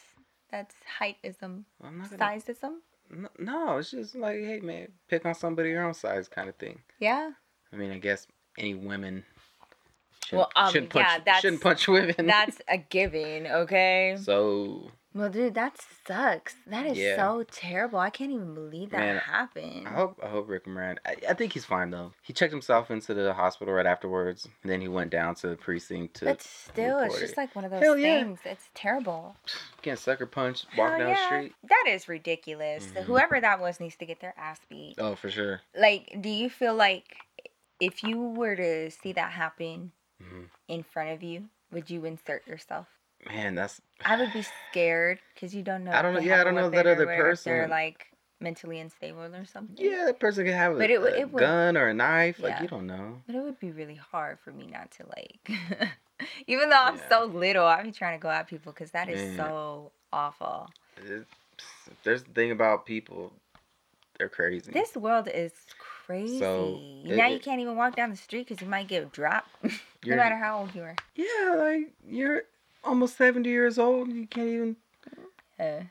[0.50, 2.36] that's heightism, I'm not gonna.
[2.40, 2.74] sizeism.
[3.10, 6.56] N- No, it's just like, hey man, pick on somebody your own size kind of
[6.56, 6.80] thing.
[6.98, 7.30] Yeah.
[7.72, 8.26] I mean, I guess
[8.58, 9.24] any women
[10.26, 12.14] shouldn't, Well, um, shouldn't punch yeah, that's- shouldn't punch women.
[12.26, 14.16] That's a giving, okay?
[14.20, 16.56] so Well, dude, that sucks.
[16.66, 17.16] That is Yeah.
[17.16, 17.98] so terrible.
[17.98, 19.86] I can't even believe that Man, happened.
[19.86, 20.98] I hope I hope Rick Moran.
[21.04, 22.12] I, I think he's fine though.
[22.22, 25.56] He checked himself into the hospital right afterwards, and then he went down to the
[25.56, 27.36] precinct to but still, it's just it.
[27.36, 28.22] like one of those Hell yeah.
[28.22, 28.40] things.
[28.44, 29.36] It's terrible.
[29.82, 31.14] Can't sucker punch, walk Hell down yeah.
[31.14, 31.54] the street.
[31.64, 32.86] That is ridiculous.
[32.86, 33.04] Mhm.
[33.04, 34.94] Whoever that was needs to get their ass beat.
[34.98, 35.60] Oh, for sure.
[35.76, 37.16] Like, do you feel like
[37.80, 42.46] if you were to see that happen hmm in front of you, would you insert
[42.46, 42.86] yourself?
[43.28, 45.92] Man, that's I would be scared because you don't know.
[45.92, 48.06] I don't know- yeah, I don't know that other if They're person- like
[48.40, 49.76] mentally unstable or something.
[49.78, 50.06] yeah.
[50.06, 52.40] That person could have a, But it a it would- gun or a knife.
[52.40, 53.22] Like you don't know.
[53.26, 55.88] But it would be really hard for me not to like.
[56.46, 57.08] Even though I'm Yeah.
[57.08, 59.36] so little, I be trying to go at people because that is Man.
[59.36, 60.68] so awful.
[62.02, 63.32] There's the thing about people,
[64.18, 64.72] they're crazy.
[64.72, 66.42] This world is crazy.
[67.06, 69.48] it- now you can't even walk down the street because you might get dropped,
[70.04, 70.96] no matter how old you are.
[71.14, 72.42] yeah, like you're
[72.84, 74.12] almost seventy years old.
[74.12, 74.76] You can't even.
[75.58, 75.84] Uh,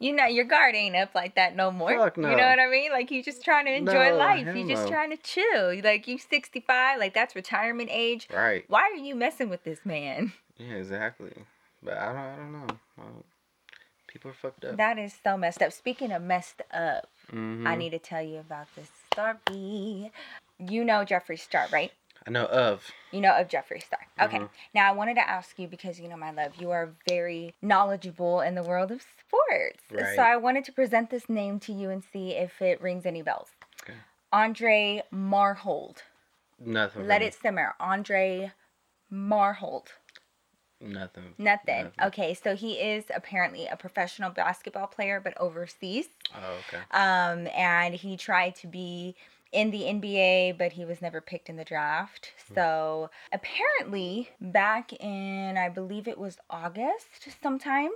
[0.00, 1.96] you know, your guard ain't up like that no more.
[1.96, 2.90] Fuck You know what I mean?
[2.90, 4.54] Like you just trying to enjoy No, life.
[4.54, 4.90] You just no.
[4.90, 5.80] trying to chill.
[5.82, 8.28] Like you 65, like that's retirement age.
[8.34, 8.64] Right.
[8.68, 10.32] Why are you messing with this man?
[10.56, 11.32] Yeah, exactly.
[11.82, 12.16] But I don't.
[12.16, 12.66] I don't know.
[12.96, 13.24] Well,
[14.06, 14.76] people are fucked up.
[14.76, 15.72] That is so messed up.
[15.72, 17.66] Speaking of messed up, Mhm.
[17.66, 20.12] I need to tell you about this story.
[20.60, 21.90] You know Jeffree Star, right?
[22.26, 22.90] I know of.
[23.10, 24.00] You know of Jeffree Star.
[24.20, 24.38] Okay.
[24.38, 24.48] Mhm.
[24.74, 28.40] Now I wanted to ask you because you know my love, you are very knowledgeable
[28.40, 29.82] in the world of sports.
[29.90, 30.16] Right.
[30.16, 33.22] So I wanted to present this name to you and see if it rings any
[33.22, 33.50] bells.
[33.82, 33.98] Okay.
[34.32, 36.02] Andre Marhold.
[36.58, 37.06] Nothing.
[37.06, 37.74] Let it simmer.
[37.78, 38.52] Andre
[39.12, 39.88] Marhold.
[40.80, 41.34] Nothing.
[41.38, 41.84] Nothing.
[41.84, 41.92] Nothing.
[42.02, 46.08] Okay, so he is apparently a professional basketball player, but overseas.
[46.34, 46.82] Oh, okay.
[46.90, 49.14] Um, and he tried to be
[49.54, 52.32] in the NBA, but he was never picked in the draft.
[52.48, 52.54] Hmm.
[52.54, 57.90] So apparently, back in I believe it was August sometime,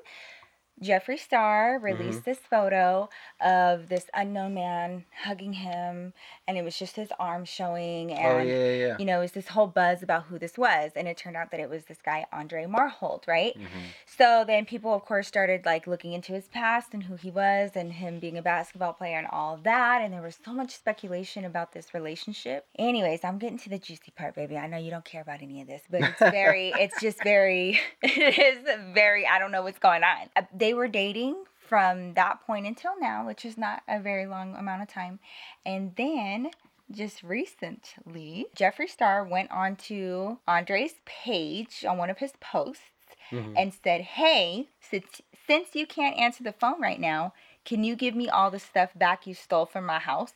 [0.83, 3.09] Jeffree Star released this photo
[3.41, 6.13] of this unknown man hugging him,
[6.47, 8.13] and it was just his arm showing.
[8.13, 8.97] And oh yeah, yeah.
[8.99, 11.51] you know, it was this whole buzz about who this was, and it turned out
[11.51, 13.59] that it was this guy Andre Marhold, right?
[13.59, 13.67] Mhm.
[14.07, 17.73] So then people, of course, started like looking into his past and who he was,
[17.75, 20.01] and him being a basketball player and all of that.
[20.03, 22.67] And there was so much speculation about this relationship.
[22.79, 24.57] Anyways, I'm getting to the juicy part, baby.
[24.57, 27.81] I know you don't care about any of this, but it's very, it's just very,
[28.03, 29.27] it is very.
[29.27, 30.29] I don't know what's going on.
[30.37, 34.55] Uh, They were dating from that point until now, which is not a very long
[34.55, 35.19] amount of time,
[35.65, 36.51] and then
[36.91, 43.55] just recently, Jeffree Star went on to Andre's page on one of his posts Mhm.
[43.57, 47.33] and said, Hey, since, since you can't answer the phone right now,
[47.65, 50.35] can you give me all the stuff back you stole from my house?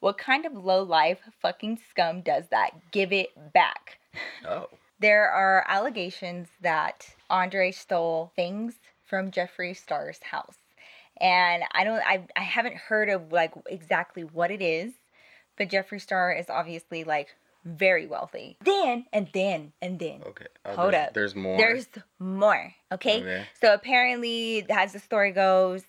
[0.00, 2.90] What kind of low life fucking scum does that?
[2.90, 3.98] Give it back.
[4.48, 4.70] Oh.
[4.98, 8.78] There are allegations that Andre stole things
[9.14, 10.56] from Jeffree Star's house.
[11.20, 14.92] And I don't I I haven't heard of like exactly what it is,
[15.56, 17.28] but Jeffree Star is obviously like
[17.64, 18.56] very wealthy.
[18.64, 20.46] Then and then and then Okay.
[20.64, 21.14] Oh, Hold there's, up.
[21.14, 21.56] There's more.
[21.56, 21.86] there's
[22.18, 22.74] more.
[22.90, 23.20] Okay?
[23.20, 23.46] Okay.
[23.60, 25.84] So apparently, as the story goes,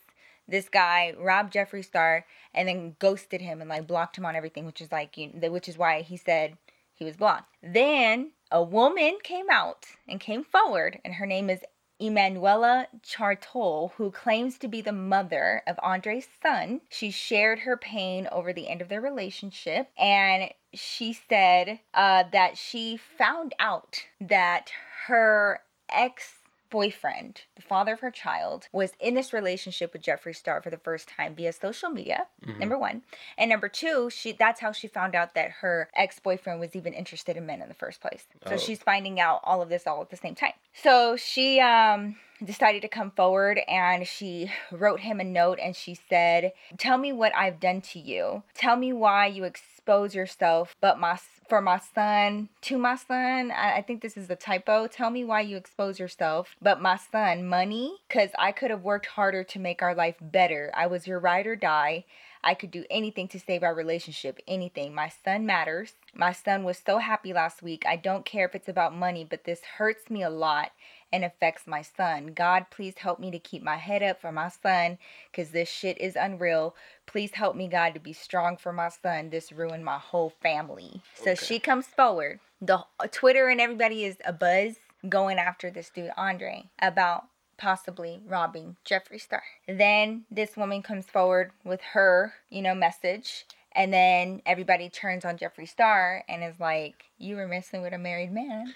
[0.47, 4.67] this guy robbed Jeffree Star and then ghosted him and like blocked him on everything,
[4.67, 6.59] which is like you, which is why he said
[6.93, 7.55] he was blocked.
[7.63, 11.61] Then a woman came out and came forward, and her name is
[11.99, 16.81] Emanuela Chartol, who claims to be the mother of Andre's son.
[16.89, 22.57] She shared her pain over the end of their relationship, and she said uh, that
[22.57, 24.71] she found out that
[25.07, 26.33] her ex
[26.69, 30.77] boyfriend, the father of her child, was in this relationship with Jeffree Star for the
[30.77, 32.27] first time via social media.
[32.45, 32.59] Mhm.
[32.59, 33.03] Number one,
[33.37, 36.93] and number two, she that's how she found out that her ex boyfriend was even
[36.93, 38.27] interested in men in the first place.
[38.47, 38.57] So Oh.
[38.57, 40.53] she's finding out all of this all at the same time.
[40.73, 45.93] So she um decided to come forward and she wrote him a note and she
[45.95, 48.43] said, "Tell me what I've done to you.
[48.53, 51.15] Tell me why you expose yourself, but my
[51.47, 54.87] for my son, to my son, I, I think this is a typo.
[54.87, 59.05] Tell me why you expose yourself, but my son, money, because I could have worked
[59.07, 60.71] harder to make our life better.
[60.75, 62.05] I was your ride or die.
[62.43, 64.93] I could do anything to save our relationship, anything.
[64.93, 65.93] My son matters.
[66.13, 67.83] My son was so happy last week.
[67.87, 70.71] I don't care if it's about money, but this hurts me a lot
[71.15, 72.33] and affects my son.
[72.35, 74.97] God, please help me to keep my head up for my son
[75.31, 76.75] because this shit is unreal.
[77.05, 79.29] Please help me, God, to be strong for my son.
[79.29, 81.01] This ruined my whole family.
[81.15, 81.45] So Okay.
[81.45, 82.41] she comes forward.
[82.61, 84.75] The Twitter and everybody is a buzz
[85.07, 89.43] going after this dude, Andre, about possibly robbing Jeffree Star.
[89.69, 93.45] Then this woman comes forward with her, you know, message.
[93.71, 97.97] And then everybody turns on Jeffree Star and is like, You were messing with a
[97.97, 98.73] married man.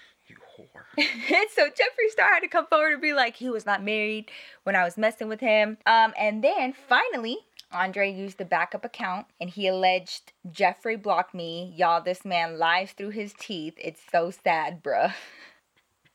[0.74, 0.84] Whore.
[0.98, 4.30] and so Jeffree Star had to come forward and be like, he was not married
[4.64, 5.78] when I was messing with him.
[5.86, 7.38] Um, and then finally,
[7.72, 11.72] Andre used the backup account and he alleged Jeffree blocked me.
[11.76, 13.74] Y'all, this man lies through his teeth.
[13.78, 15.12] It's so sad, bruh.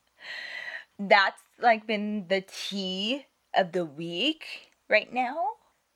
[1.00, 5.36] That's like been the tea of the week right now.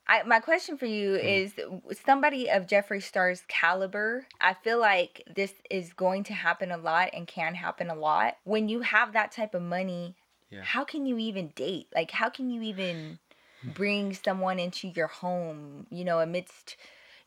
[0.09, 1.27] I, my question for you mm-hmm.
[1.27, 4.25] is somebody of Jeffree Star's caliber.
[4.41, 8.37] I feel like this is going to happen a lot and can happen a lot.
[8.43, 10.15] When you have that type of money,
[10.49, 10.63] Yeah.
[10.63, 11.87] how can you even date?
[11.93, 13.19] Like, how can you even
[13.61, 13.69] hmm.
[13.69, 16.75] bring someone into your home, you know, amidst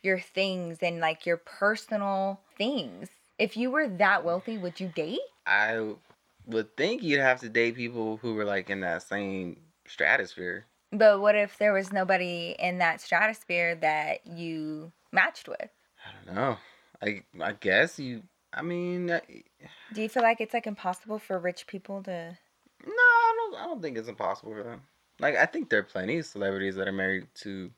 [0.03, 3.09] your things and like your personal things?
[3.39, 4.25] If you were that mm.
[4.25, 5.21] wealthy, would you date?
[5.47, 5.95] I
[6.47, 10.67] would think you'd have to date people who were like in that same stratosphere.
[10.93, 15.71] But what if there was nobody in that stratosphere that you matched with?
[16.05, 16.57] I don't know.
[17.03, 18.23] I I guess you.
[18.53, 19.23] I mean, I,
[19.93, 22.37] Do you feel like it's like impossible for rich people to?
[22.87, 23.61] no, I don't.
[23.63, 24.83] I don't think it's impossible for them.
[25.19, 27.71] Like I think there are plenty of celebrities that are married to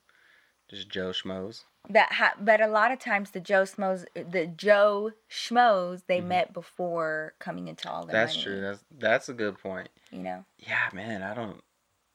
[0.69, 1.63] just Joe schmoes.
[1.91, 6.29] That ha- but a lot of times the Joe Schmoes, the Joe Schmoes, they Mhm.
[6.29, 8.43] met before coming into all the That's money.
[8.45, 8.61] true.
[8.63, 9.91] That's that's a good point.
[10.11, 11.23] You know, Yeah, man.
[11.23, 11.63] I don't.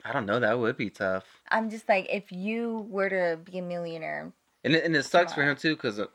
[0.05, 0.39] I don't know.
[0.39, 1.25] That would be tough.
[1.49, 4.31] I'm just like, if you were to be a millionaire,
[4.63, 6.05] And it, and it sucks for uh him too because uh,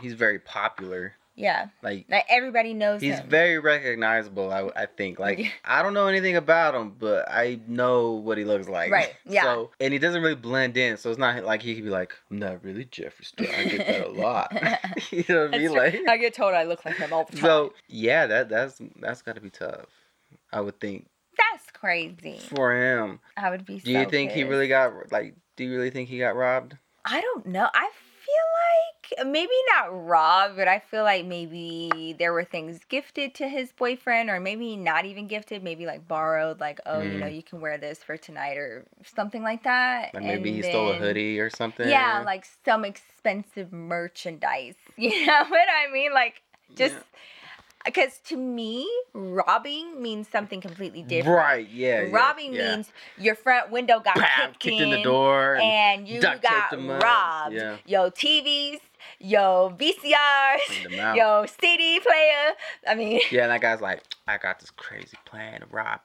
[0.00, 1.14] he's very popular.
[1.34, 3.28] yeah, Like like everybody knows he's him.
[3.28, 4.52] very recognizable.
[4.52, 5.18] I, I think.
[5.18, 5.24] Yeah.
[5.24, 8.92] Like I don't know anything about him, but I know what he looks like.
[8.92, 9.42] Right, yeah.
[9.42, 10.96] So and he doesn't really blend in.
[10.96, 13.46] So it's not like he could be like, I'm not really Jeffree Star.
[13.58, 14.52] I get that a lot.
[15.10, 15.72] you know what I mean?
[15.72, 17.42] Like I get told I look like him all the time.
[17.42, 19.86] so yeah, that that's that's got to be tough.
[20.52, 21.06] I would think
[21.82, 22.38] crazy.
[22.38, 23.20] for him.
[23.36, 23.78] I would be.
[23.80, 25.34] Do you so think he really got like?
[25.56, 26.76] Do you really think he got robbed?
[27.04, 27.68] I don't know.
[27.74, 27.90] I
[28.24, 33.48] feel like maybe not robbed, but I feel like maybe there were things gifted to
[33.48, 37.34] his boyfriend, or maybe not even gifted, maybe like borrowed, like, oh, you know, Mm.
[37.34, 40.14] you can wear this for tonight, or something like that.
[40.14, 41.88] Like maybe And he stole a hoodie or something.
[41.88, 44.76] Yeah, like some expensive merchandise.
[44.96, 46.12] You know what I mean?
[46.14, 46.42] Like,
[46.76, 46.94] just.
[46.94, 47.00] Yeah.
[47.84, 51.36] Because to me, robbing means something completely different.
[51.36, 51.68] Right.
[51.68, 52.02] Yeah.
[52.02, 52.76] yeah, robbing yeah.
[52.76, 55.56] means your front window got Pow, kicked, kicked in the door.
[55.56, 55.62] And
[56.02, 57.02] and you got taped 'em up.
[57.02, 57.54] robbed.
[57.54, 57.76] Yeah.
[57.86, 58.78] Yo TVs,
[59.18, 62.52] yo VCRs, yo CD player.
[62.86, 66.00] I mean, Yeah, and that guy's like, I got this crazy plan to rob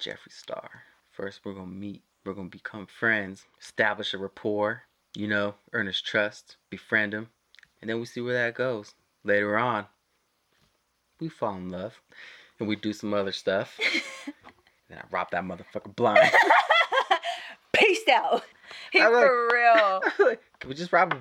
[0.00, 0.84] Jeffree Star.
[1.10, 2.02] First, we're gonna meet.
[2.24, 4.82] We're gonna become friends, establish a rapport.
[5.14, 7.28] You know, earn his trust, befriend him,
[7.80, 8.94] and then we see where that goes.
[9.24, 9.86] Later on,
[11.22, 11.94] we fall in love,
[12.58, 13.78] and we do some other stuff.
[14.88, 16.30] then I rob that motherfucker blind.
[17.72, 18.42] peace out.
[18.94, 20.36] I like- For real.
[20.60, 21.12] can we just rob?
[21.12, 21.18] A,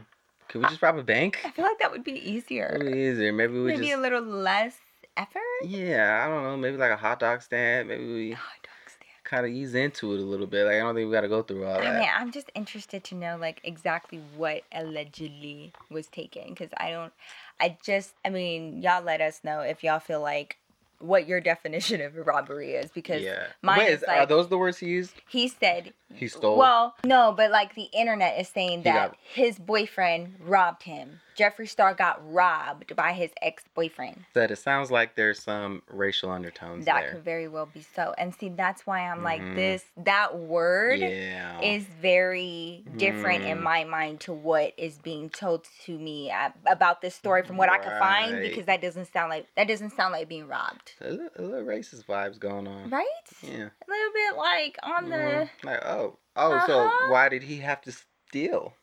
[0.48, 1.40] can we just rob a bank?
[1.46, 2.78] I feel like that would be easier.
[2.80, 3.32] Maybe easier.
[3.34, 3.98] Maybe we Maybe just.
[3.98, 4.76] a little less
[5.16, 5.42] effort.
[5.64, 6.58] Yeah, I don't know.
[6.58, 7.88] Maybe like a hot dog stand.
[7.88, 9.24] Maybe we Oh, dog stand.
[9.24, 10.66] kind of ease into it a little bit.
[10.66, 12.00] Like I don't think we got to go through all I that.
[12.00, 17.14] mean, I'm just interested to know like exactly what allegedly was taken because I don't.
[17.62, 20.58] I just, I mean, y'all let us know if y'all feel like
[21.00, 23.48] what your definition of robbery is because yeah.
[23.62, 25.14] mine Wait, is is, are those the words he used?
[25.30, 26.58] he said He stole.
[26.58, 31.20] Well, no, but like the internet is saying He that got- his boyfriend robbed him.
[31.42, 34.26] Jeffree Star got robbed by his ex boyfriend.
[34.34, 37.12] that it sounds like there's some racial undertones That there.
[37.14, 38.14] could very well be so.
[38.18, 39.56] And see, that's why I'm like Mhm.
[39.56, 39.84] this.
[39.98, 41.60] That word yeah.
[41.62, 43.64] is very different in Mm.
[43.64, 46.32] my mind to what is being told to me
[46.68, 49.92] about this story from what I could find because that doesn't sound like that doesn't
[49.92, 52.90] sound like being robbed, a, little, a little racist vibes going on.
[52.92, 53.08] right?
[53.42, 53.70] Yeah.
[53.88, 55.50] A little bit like on Mhm.
[55.64, 57.12] Like oh oh so Uh-huh.
[57.12, 58.74] why did he have to steal?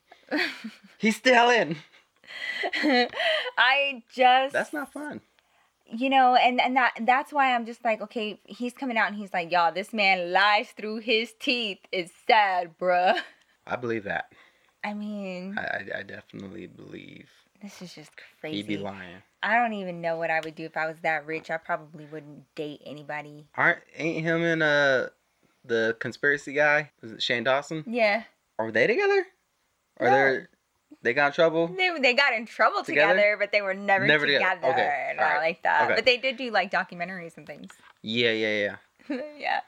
[0.98, 1.76] He's stealing.
[3.56, 5.20] I just That's not fun.
[5.90, 9.16] you know and and that that's why i'm just like okay he's coming out and
[9.16, 13.18] he's like y'all this man lies through his teeth it's sad bruh
[13.66, 14.30] I believe that.
[14.84, 17.28] i mean I I, definitely believe
[17.62, 18.10] this is just
[18.40, 18.56] crazy.
[18.58, 19.22] he'd be lying.
[19.42, 22.04] i don't even know what i would do if i was that rich i probably
[22.04, 25.06] wouldn't date anybody Aren't ain't him and uh
[25.64, 26.90] the conspiracy guy?
[27.02, 27.84] Is it Shane Dawson?
[27.86, 28.24] yeah
[28.58, 29.26] Are they together?
[30.00, 30.34] Are No.
[30.34, 30.46] they
[31.02, 31.68] they got in trouble?
[31.68, 33.12] they, they got in trouble Together?
[33.14, 34.72] together, but they were never, Never together, together.
[34.72, 35.94] Okay, not alright, like that okay.
[35.96, 37.70] but they did do like documentaries and things
[38.02, 38.76] Yeah, yeah,
[39.08, 39.20] yeah.
[39.38, 39.60] yeah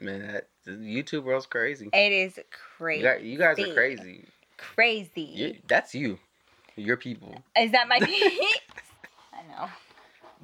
[0.00, 1.88] Man, that the YouTube world's crazy.
[1.92, 2.42] it is You,
[2.78, 4.26] crazy got, you guys are crazy.
[4.56, 6.18] crazy You, that's you.
[6.76, 7.34] Your people.
[7.58, 8.40] is that my piece
[9.34, 9.68] i know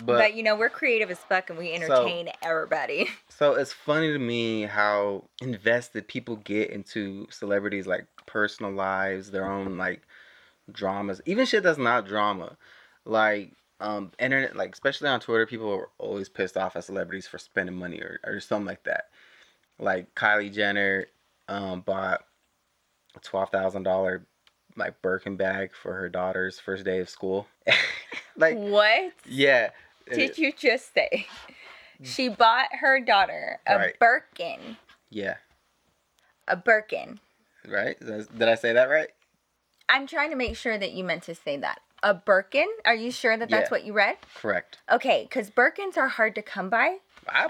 [0.05, 3.09] But, But, you know, we're creative as fuck and we entertain everybody.
[3.29, 9.51] so it's funny to me how invested people get into celebrities like personal lives, their
[9.51, 10.03] own like
[10.71, 12.57] dramas, even shit that's not drama.
[13.05, 17.38] Like um internet like especially on Twitter, people are always pissed off at celebrities for
[17.38, 19.07] spending money or, or something like that.
[19.79, 21.07] Like Kylie Jenner
[21.49, 22.25] um bought
[23.17, 24.27] a twelve thousand dollar
[24.77, 27.49] like Birkin bag for her daughter's first day of school.
[28.37, 29.71] like what yeah.
[30.12, 31.27] did you just say?
[32.03, 33.99] She bought her daughter a Right.
[33.99, 34.77] Birkin.
[35.11, 35.37] Yeah.
[36.47, 37.19] A Birkin.
[37.71, 37.99] Right?
[38.01, 39.09] Did I say that right?
[39.89, 41.81] I'm trying to make sure that you meant to say that.
[42.03, 42.69] A Birkin?
[42.85, 43.75] Are you sure that that's Yeah.
[43.75, 44.17] what you read?
[44.35, 44.79] Correct.
[44.91, 46.99] Okay, because Birkins are hard to come by.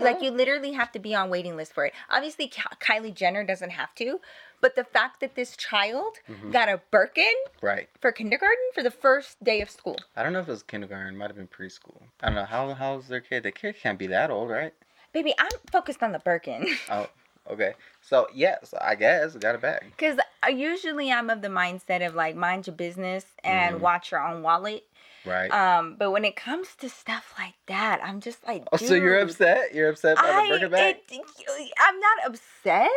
[0.00, 1.92] Like you literally have to be on waiting list for it.
[2.10, 4.20] Obviously, Kylie Jenner doesn't have to,
[4.60, 6.50] but the fact that this child Mm-hmm.
[6.50, 7.24] got a Birkin
[7.62, 7.88] Right.
[8.00, 9.98] for kindergarten for the first day of school.
[10.16, 11.16] I don't know if it was kindergarten.
[11.16, 12.02] Might have been preschool.
[12.22, 12.44] I don't know.
[12.44, 13.42] How how's their kid?
[13.44, 14.72] The kid can't be that old, right?
[15.12, 17.08] Baby, I'm focused on the Birkin Oh,
[17.50, 17.74] okay.
[18.00, 19.92] So yes, I guess I got a bag.
[19.96, 23.80] because usually I'm of the mindset of like mind your business and Mhm.
[23.80, 24.84] watch your own wallet.
[25.24, 25.52] Right.
[25.52, 29.18] Um, but when it comes to stuff like that, I'm just like, oh, so you're
[29.20, 29.74] upset?
[29.74, 30.96] You're upset by the I, Birkin bag?
[31.10, 32.90] it, I'm not upset.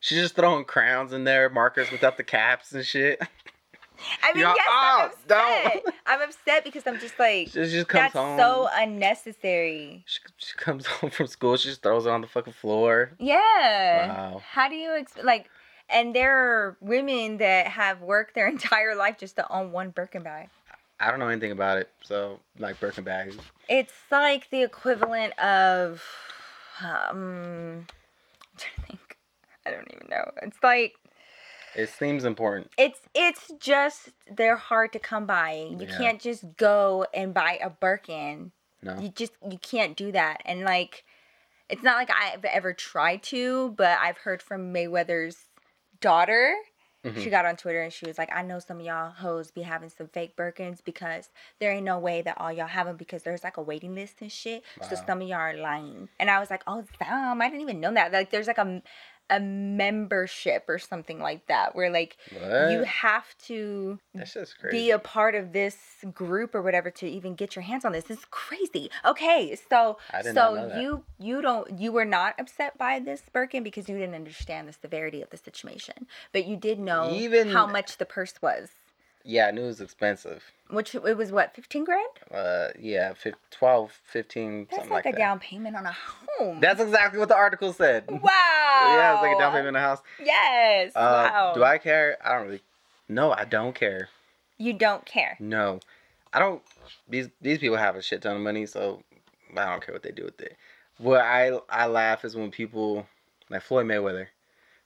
[0.00, 3.20] She's just throwing crowns in there, markers without the caps and shit.
[4.22, 5.28] I mean, You're- yes, I'm oh, upset.
[5.84, 5.94] don't.
[6.06, 8.38] I'm upset because I'm just like, She just comes that's home.
[8.38, 10.04] so unnecessary.
[10.06, 11.56] She, she comes home from school.
[11.56, 13.12] She just throws it on the fucking floor.
[13.18, 14.08] Yeah.
[14.08, 14.42] Wow.
[14.50, 15.48] How do you ex- like?
[15.88, 20.22] And there are women that have worked their entire life just to own one Birkin
[20.22, 20.48] bag.
[21.00, 21.90] I don't know anything about it.
[22.02, 23.36] So like Birkin bags.
[23.68, 26.02] It's like the equivalent of,
[26.82, 29.16] um, I'm trying to think.
[29.66, 30.30] I don't even know.
[30.42, 30.94] It's like
[31.74, 32.70] It seems important.
[32.76, 35.52] it's it's just they're hard to come by.
[35.70, 35.96] You Yeah.
[35.98, 38.52] can't just go and buy a Birkin.
[38.82, 38.98] No.
[38.98, 40.42] You just you can't do that.
[40.44, 41.04] And like
[41.68, 45.48] it's not like I've ever tried to, but I've heard from Mayweather's
[46.00, 46.54] daughter.
[47.04, 47.18] Mhm.
[47.20, 49.62] She got on Twitter and she was like, I know some of y'all hoes be
[49.62, 53.24] having some fake Birkins because there ain't no way that all y'all have them because
[53.24, 54.62] there's like a waiting list and shit.
[54.88, 56.08] So some of y'all are lying.
[56.20, 58.12] And I was like, oh, damn, I didn't even know that.
[58.12, 58.82] Like, there's like a,
[59.30, 62.70] a membership or something like that where like What?
[62.72, 63.98] you have to
[64.70, 65.76] be a part of this
[66.12, 68.10] group or whatever to even get your hands on this.
[68.10, 68.90] It's crazy.
[69.04, 70.82] Okay, so so not know that.
[70.82, 74.72] you you don't you were not upset by this Birkin because you didn't understand the
[74.72, 78.70] severity of the situation, but you did know Even- how much the purse was.
[79.24, 80.42] Yeah, I knew it was expensive.
[80.70, 82.08] Which it was what fifteen grand?
[82.32, 85.18] Uh, yeah, fif- 12, 15, That's something like, like, a that.
[85.18, 85.92] down payment on a
[86.38, 86.60] home.
[86.60, 88.04] That's exactly what the article said.
[88.10, 88.18] wow.
[88.84, 90.00] Yeah, it's like a down payment on a house.
[90.24, 90.92] Yes.
[90.96, 91.52] Uh, wow.
[91.54, 92.16] Do I care?
[92.24, 92.62] I don't really.
[93.08, 94.08] No, I don't care.
[94.58, 95.36] You don't care.
[95.38, 95.78] No,
[96.32, 96.62] I don't.
[97.08, 99.02] These these people have a shit ton of money, so
[99.56, 100.56] I don't care what they do with it.
[100.98, 103.06] What I I laugh is when people
[103.50, 104.26] like Floyd Mayweather,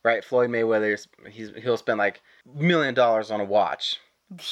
[0.02, 0.24] right?
[0.24, 0.98] Floyd Mayweather,
[1.30, 2.20] he's he'll spend like
[2.54, 4.00] million dollars on a watch.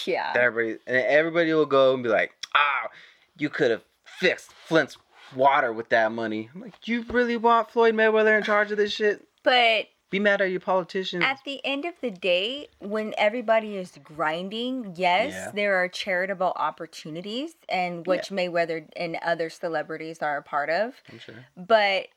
[0.05, 0.33] Yeah.
[0.37, 2.89] Everybody and everybody will go and be like, "Ah,
[3.37, 4.97] you could have fixed Flint's
[5.35, 8.93] water with that money." I'm like, "You really want Floyd Mayweather in charge of this
[8.93, 9.27] shit?
[9.43, 13.99] But Be mad at your politicians." At the end of the day, when everybody is
[14.05, 15.51] grinding, yes, Yeah.
[15.53, 21.03] there are charitable opportunities, and which Mayweather and other celebrities are a part of.
[21.11, 21.47] I'm sure.
[21.57, 22.09] But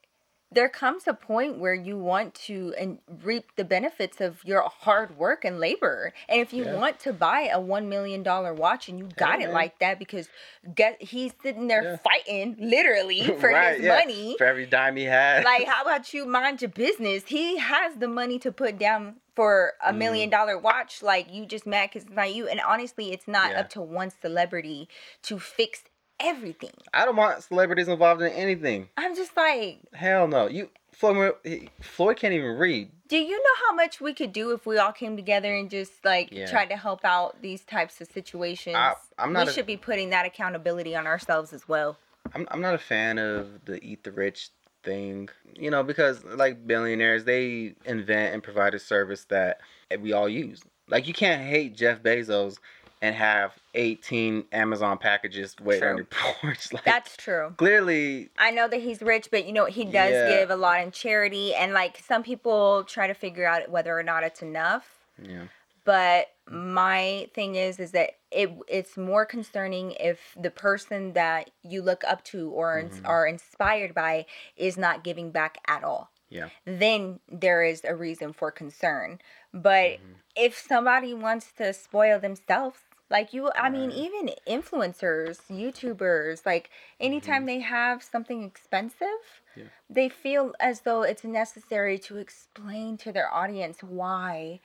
[0.52, 5.18] there comes a point where you want to and reap the benefits of your hard
[5.18, 6.14] work and labor.
[6.30, 6.76] And if you Yeah.
[6.76, 10.30] want to buy a one million dollar watch and you got it like that because
[10.74, 11.98] get he's sitting there Yeah.
[11.98, 15.44] fighting literally for Right, his money for every dime he has.
[15.44, 19.74] like how about you mind your business he has the money to put down for
[19.86, 19.98] a Mm.
[19.98, 23.56] million dollar watch like you just mad because it's not you and honestly it's not
[23.56, 24.88] up to one celebrity
[25.24, 25.84] to fix
[26.20, 28.90] everything I don't want celebrities involved in anything.
[28.98, 30.48] i'm just like Hell no.
[30.48, 31.34] You Floyd
[31.82, 32.90] Floyd can't even read.
[33.08, 36.04] do you know how much we could do if we all came together and just
[36.04, 36.48] like Yeah.
[36.48, 39.78] tried to help out these types of situations I- I'm not we a- should be
[39.78, 41.98] putting that accountability on ourselves as well
[42.34, 44.50] I'm I'm not a fan of the eat the rich
[44.84, 45.30] thing.
[45.56, 49.60] You know, because like billionaires, they invent and provide a service that
[50.00, 50.62] we all use.
[50.90, 52.58] Like you can't hate Jeff Bezos
[53.02, 55.98] and have 18 Amazon packages waiting on True.
[55.98, 56.06] your
[56.42, 56.74] porch.
[56.74, 60.30] Like that's true clearly, I know that he's rich, but you know he does Yeah.
[60.40, 64.04] give a lot in charity, and like some people try to figure out whether or
[64.04, 64.88] not it's enough.
[65.22, 65.46] yeah.
[65.86, 71.82] But my thing is, is that it it's more concerning if the person that you
[71.82, 73.08] look up to or ins- Mhm.
[73.08, 74.26] are inspired by
[74.58, 76.12] is not giving back at all.
[76.30, 76.50] Yeah.
[76.66, 79.22] Then there is a reason for concern.
[79.54, 80.16] But Mhm.
[80.36, 87.42] if somebody wants to spoil themselves Like you, I mean, even influencers, YouTubers, like anytime
[87.42, 87.46] mm-hmm.
[87.46, 89.66] they have something expensive, Yeah.
[89.90, 94.60] they feel as though it's necessary to explain to their audience why,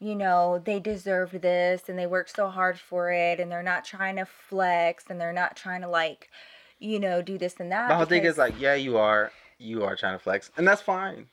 [0.00, 3.84] you know, they deserve this and they work so hard for it and they're not
[3.84, 6.28] trying to flex and they're not trying to like,
[6.80, 7.88] you know, do this and that.
[7.88, 10.82] The whole thing is like, yeah, you are, you are trying to flex, and that's
[10.82, 11.28] fine.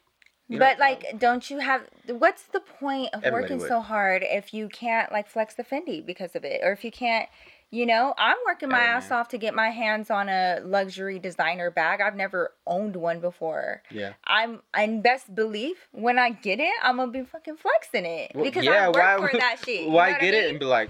[0.51, 1.83] You know, but like, don't you have?
[2.07, 3.69] What's the point of working would.
[3.69, 6.91] so hard if you can't like flex the Fendi because of it, or if you
[6.91, 7.29] can't,
[7.69, 8.13] you know?
[8.17, 12.01] I'm working my ass off to get my hands on a luxury designer bag.
[12.01, 13.81] I've never owned one before.
[13.89, 14.11] yeah.
[14.25, 18.43] I'm in best belief when I get it, I'm gonna be fucking flexing it Well,
[18.43, 19.81] because yeah, I work why, for that shit.
[19.85, 20.89] you Why know what I get it and be like,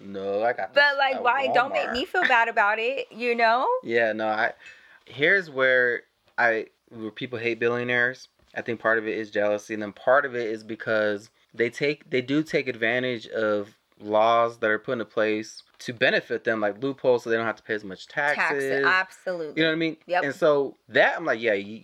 [0.00, 0.72] no, I got.
[0.72, 1.48] But like, why?
[1.48, 3.08] Don't make me feel bad about it.
[3.12, 3.68] You know?
[3.82, 4.52] Yeah, no, I
[5.04, 6.04] here's where
[6.38, 8.28] I where people hate billionaires.
[8.54, 11.70] I think part of it is jealousy, and then part of it is because they
[11.70, 16.60] take they do take advantage of laws that are put into place to benefit them,
[16.60, 18.82] like loopholes, so they don't have to pay as much taxes.
[18.82, 19.60] Tax, absolutely.
[19.60, 19.96] you know what I mean?
[20.06, 20.24] Yep.
[20.24, 21.82] And so that I'm like, yeah, you,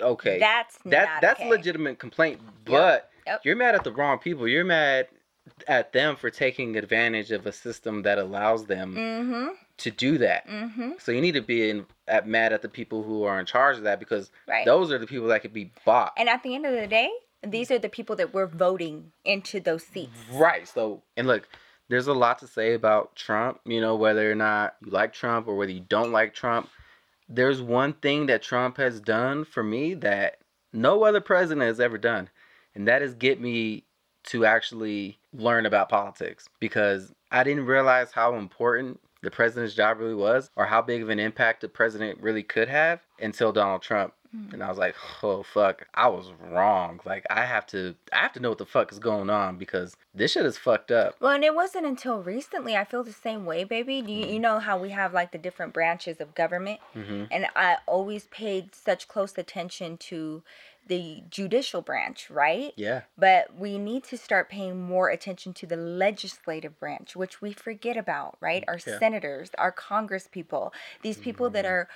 [0.00, 1.48] okay, That's that that's okay.
[1.48, 3.40] a legitimate complaint, but Yep.
[3.44, 4.46] you're mad at the wrong people.
[4.46, 5.08] You're mad
[5.66, 9.46] at them for taking advantage of a system that allows them Mm-hmm.
[9.78, 10.46] to do that.
[10.48, 10.92] Mm-hmm.
[10.98, 13.76] So you need to be in, at mad at the people who are in charge
[13.76, 14.64] of that because Right.
[14.64, 16.12] those are the people that could be bought.
[16.16, 17.10] And at the end of the day,
[17.42, 20.18] these are the people that we're voting into those seats.
[20.32, 20.66] Right.
[20.66, 21.48] So and look,
[21.88, 23.60] there's a lot to say about Trump.
[23.64, 26.68] You know whether or not you like Trump or whether you don't like Trump.
[27.28, 30.38] There's one thing that Trump has done for me that
[30.72, 32.28] no other president has ever done,
[32.74, 33.84] and that is get me
[34.24, 40.14] to actually learn about politics because I didn't realize how important the president's job really
[40.14, 44.12] was or how big of an impact the president really could have until Donald Trump.
[44.52, 47.00] And I was like, "Oh fuck, I was wrong.
[47.06, 49.96] Like I have to I have to know what the fuck is going on because
[50.14, 53.46] this shit is fucked up." Well, and it wasn't until recently I feel the same
[53.46, 54.02] way, baby.
[54.02, 54.20] Do Mm-hmm.
[54.28, 56.80] you, you know how we have like the different branches of government?
[56.94, 57.28] Mhm.
[57.30, 60.42] And I always paid such close attention to
[60.86, 62.72] the judicial branch, right?
[62.76, 63.02] Yeah.
[63.18, 67.96] But we need to start paying more attention to the legislative branch, which we forget
[67.96, 68.62] about, right?
[68.68, 68.98] Our Yeah.
[68.98, 70.72] senators, our congress people,
[71.02, 71.70] these people that Mhm.
[71.70, 71.88] are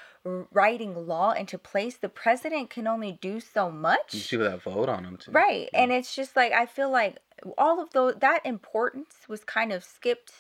[0.53, 1.97] writing law into place.
[1.97, 4.13] The president can only do so much.
[4.13, 5.31] These people that vote on him too.
[5.31, 5.69] Right.
[5.73, 5.83] Yeah.
[5.83, 7.19] And it's just like I feel like
[7.57, 10.33] all of those that importance was kind of skipped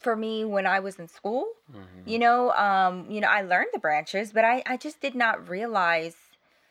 [0.00, 1.52] for me when I was in school.
[1.70, 2.02] Mhm.
[2.06, 5.48] You know, um, you know, I learned the branches, but I I just did not
[5.48, 6.16] realize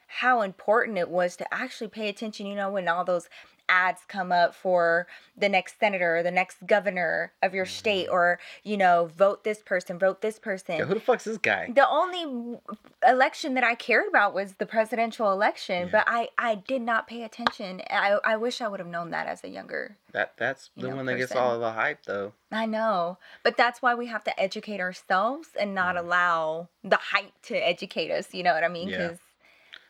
[0.10, 3.30] how important it was to actually pay attention, you know, when all those
[3.72, 5.06] ads come up for
[5.38, 9.62] the next senator or the next governor of your state or, you know, vote this
[9.62, 11.70] person, vote this person Yeah, who the fuck's this guy?
[11.72, 12.58] the only
[13.08, 15.92] election that I cared about was the presidential election, Yeah.
[15.92, 17.84] but I I did not pay attention.
[17.92, 19.96] I I wish I would have known that as a younger.
[20.14, 21.44] That that's the know, one that gets person.
[21.44, 22.34] all the hype though.
[22.52, 26.00] I know, but that's why we have to educate ourselves and not Mhm.
[26.00, 28.34] allow the hype to educate us.
[28.34, 28.90] You know what I mean?
[28.90, 29.12] Yeah.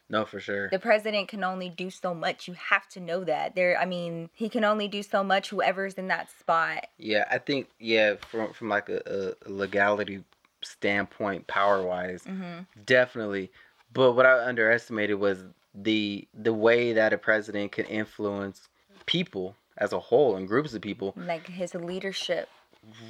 [0.10, 0.70] No, for sure.
[0.70, 2.48] the president can only do so much.
[2.48, 3.54] You have to know that.
[3.56, 5.50] There, I mean, he can only do so much.
[5.50, 6.88] Whoever's in that spot.
[6.98, 10.24] Yeah, I think yeah, from from like a, a legality
[10.62, 13.52] standpoint, power wise, hmm definitely.
[13.94, 15.44] But what I underestimated was
[15.76, 18.68] the the way that a president can influence
[19.06, 21.14] people as a whole and groups of people.
[21.16, 22.50] Like his leadership.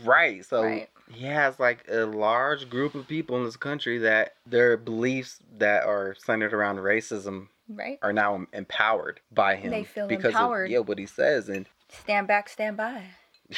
[0.03, 0.45] Right.
[0.45, 0.89] So Right.
[1.11, 5.83] He has like a large group of people in this country that their beliefs that
[5.83, 7.99] are centered around racism Right.
[8.01, 10.65] are now empowered by him They feel because empowered.
[10.65, 12.49] of yeah what he says and Stand back.
[12.49, 13.03] Stand by.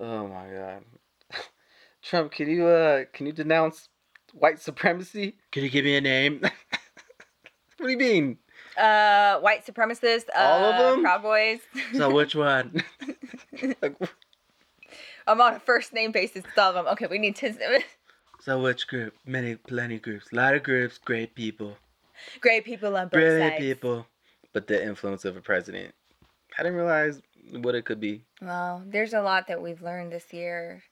[0.00, 0.84] oh my god
[2.02, 3.88] Trump can you uh can you denounce
[4.32, 6.40] white supremacy can you give me a name
[7.78, 8.38] what do you mean
[8.76, 10.28] Uh, white supremacists.
[10.34, 11.02] Uh, All of them?
[11.02, 11.60] Proud Boys.
[11.94, 12.82] so which one
[13.82, 13.96] like,
[15.26, 16.86] I'm on a first name basis with all of them.
[16.92, 17.54] Okay, we need to.
[18.40, 21.76] so which group many plenty groups a lot of groups great people
[22.40, 23.64] Great people on both brilliant sides.
[23.64, 24.06] people
[24.52, 25.94] but the influence of a president
[26.58, 30.32] I didn't realize what it could be Well, there's a lot that we've learned this
[30.32, 30.82] year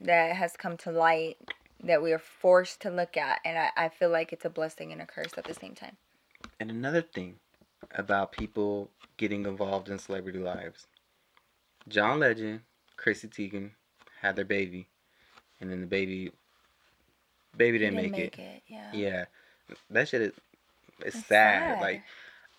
[0.00, 1.36] that has come to light
[1.82, 4.90] that we are forced to look at, and I, I feel like it's a blessing
[4.92, 5.96] and a curse at the same time.
[6.58, 7.36] And another thing
[7.94, 10.86] about people getting involved in celebrity lives.
[11.88, 12.60] John Legend,
[13.04, 13.72] Chrissy Teigen
[14.22, 14.86] had their baby,
[15.60, 16.32] and then the baby,
[17.54, 18.62] baby didn't, Didn't make, it.
[18.66, 18.92] Yeah.
[18.94, 19.24] Yeah,
[19.90, 20.32] that shit is
[21.00, 21.74] it's, It's sad.
[21.74, 21.80] sad.
[21.82, 22.02] Like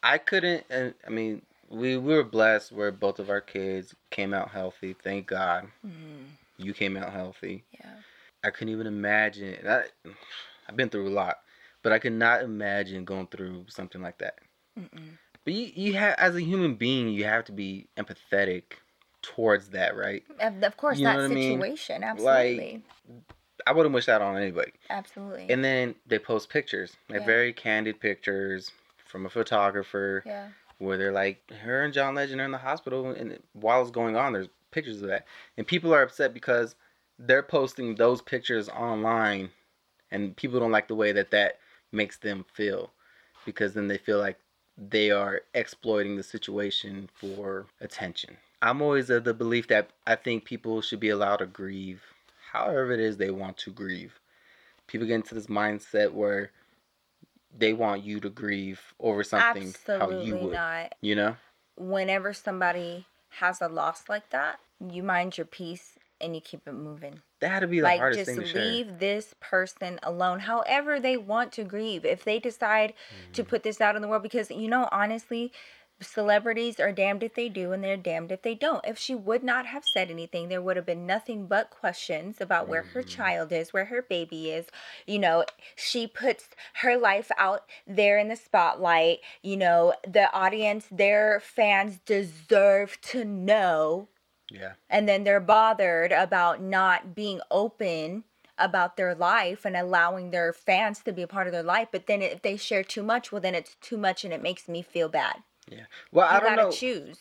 [0.03, 0.63] I couldn't.
[0.71, 4.93] I mean, we, we were blessed where both of our kids came out healthy.
[5.03, 6.25] Thank God Mhm.
[6.57, 7.63] you came out healthy.
[7.71, 7.95] Yeah.
[8.43, 9.67] I couldn't even imagine.
[9.67, 9.85] I,
[10.69, 11.37] I've been through a lot,
[11.81, 14.35] but I could not imagine going through something like that.
[14.79, 15.17] Mm-mm.
[15.43, 18.63] But you, you have, as a human being, you have to be empathetic
[19.25, 20.23] towards that, right?
[20.39, 21.59] Of, course, You know that what I mean?
[21.59, 22.03] situation.
[22.03, 22.83] Absolutely.
[23.67, 24.73] I wouldn't wish that on anybody.
[24.89, 25.49] Absolutely.
[25.49, 27.25] And then they post pictures, like Yeah.
[27.25, 28.71] very candid pictures
[29.05, 30.49] from a photographer, yeah.
[30.77, 34.15] where they're like, her and John Legend are in the hospital, and while it's going
[34.15, 35.25] on, there's pictures of that,
[35.57, 36.75] and people are upset because
[37.17, 39.49] they're posting those pictures online,
[40.11, 41.59] and people don't like the way that that
[41.91, 42.91] makes them feel,
[43.45, 44.37] because then they feel like
[44.77, 48.35] they are exploiting the situation for attention.
[48.65, 52.01] I'm always of the belief that I think people should be allowed to grieve,
[52.51, 54.19] however it is they want to grieve.
[54.87, 56.49] People get into this mindset where
[57.55, 60.53] they want you to grieve over something how Absolutely you would.
[60.53, 60.95] not.
[61.01, 61.35] You know?
[61.77, 63.05] Whenever somebody
[63.39, 64.59] has a loss like that,
[64.89, 67.21] you mind your peace and you keep it moving.
[67.41, 68.65] That had to be the like hardest just thing to share.
[68.65, 72.93] leave this person alone however they want to grieve if they decide
[73.33, 73.47] to Mm.
[73.47, 75.51] put this out in the world because you know honestly
[76.01, 78.85] celebrities are damned if they do and they're damned if they don't.
[78.85, 82.67] If she would not have said anything there would have been nothing but questions about
[82.67, 83.07] where her Mhm.
[83.07, 84.67] child is where her baby is.
[85.05, 89.21] You know she puts her life out there in the spotlight.
[89.41, 94.09] You know the audience their fans deserve to know
[94.49, 94.73] Yeah.
[94.89, 98.25] and then they're bothered about not being open
[98.57, 101.89] about their life and allowing their fans to be a part of their life.
[101.91, 104.67] But then if they share too much well then it's too much and it makes
[104.67, 105.85] me feel bad Yeah.
[106.11, 106.71] Well, you I don't gotta know.
[106.71, 107.17] choose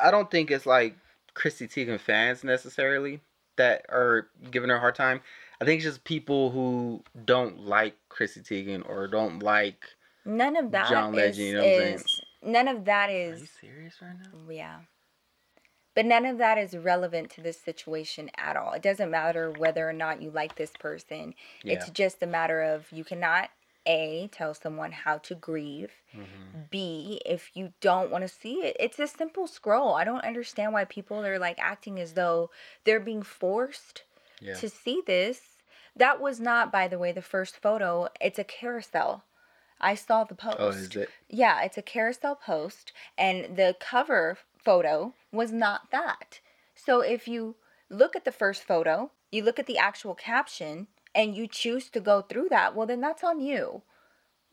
[0.00, 0.96] I don't think it's like
[1.34, 3.20] Chrissy Teigen fans necessarily
[3.56, 5.20] that are giving her a hard time.
[5.60, 9.84] I think it's just people who don't like Chrissy Teigen or don't like.
[10.24, 12.04] none of that John Legend, is- you know what I'm saying?
[12.42, 13.38] none of that is.
[13.38, 14.38] Are you serious right now?
[14.38, 14.76] Mm, yeah
[15.94, 19.88] but none of that is relevant to this situation at all it doesn't matter whether
[19.88, 21.34] or not you like this person
[21.64, 21.72] Yeah.
[21.74, 23.48] it's just a matter of you cannot
[23.88, 26.22] a tell someone how to grieve hmm
[26.70, 29.94] B, if you don't want to see it, it's a simple scroll.
[29.94, 32.50] I don't understand why people are like acting as though
[32.84, 34.02] they're being forced
[34.40, 34.54] Yeah.
[34.54, 35.40] to see this.
[35.94, 38.08] That was not, by the way, the first photo.
[38.20, 39.24] It's a carousel.
[39.80, 40.56] I saw the post.
[40.58, 41.10] Oh, is it?
[41.28, 46.40] Yeah, it's a carousel post, and the cover photo was not that.
[46.74, 47.56] So if you
[47.90, 50.88] look at the first photo, you look at the actual caption,
[51.18, 53.82] and you choose to go through that, well, then that's on you.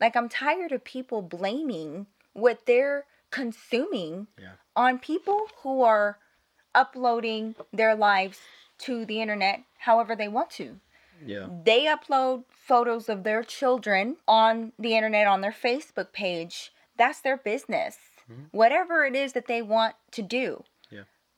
[0.00, 4.54] Like, I'm tired of people blaming what they're consuming Yeah.
[4.74, 6.18] on people who are
[6.74, 8.40] uploading their lives
[8.78, 10.78] to the internet however they want to
[11.24, 11.46] Yeah.
[11.64, 16.72] they upload photos of their children on the internet on their Facebook page.
[16.96, 17.96] That's their business.
[18.28, 18.48] Mhm.
[18.50, 20.64] Whatever it is that they want to do.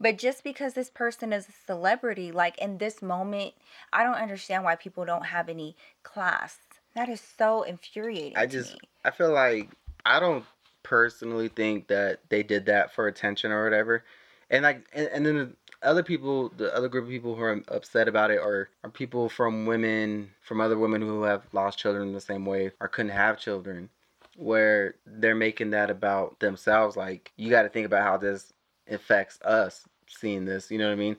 [0.01, 3.55] But just because this person is a celebrity, like in this moment,
[3.93, 6.59] I don't understand why people don't have any class.
[6.95, 8.37] That is so infuriating.
[8.37, 8.81] I just me.
[9.05, 9.71] I feel like
[10.05, 10.45] I don't
[10.83, 14.05] personally think that they did that for attention or whatever.
[14.51, 17.63] And like and, and then the other people the other group of people who are
[17.69, 22.09] upset about it are, are people from women from other women who have lost children
[22.09, 23.89] in the same way or couldn't have children
[24.37, 28.53] where they're making that about themselves like you got to think about how this
[28.91, 31.17] affects us seeing this you know what i mean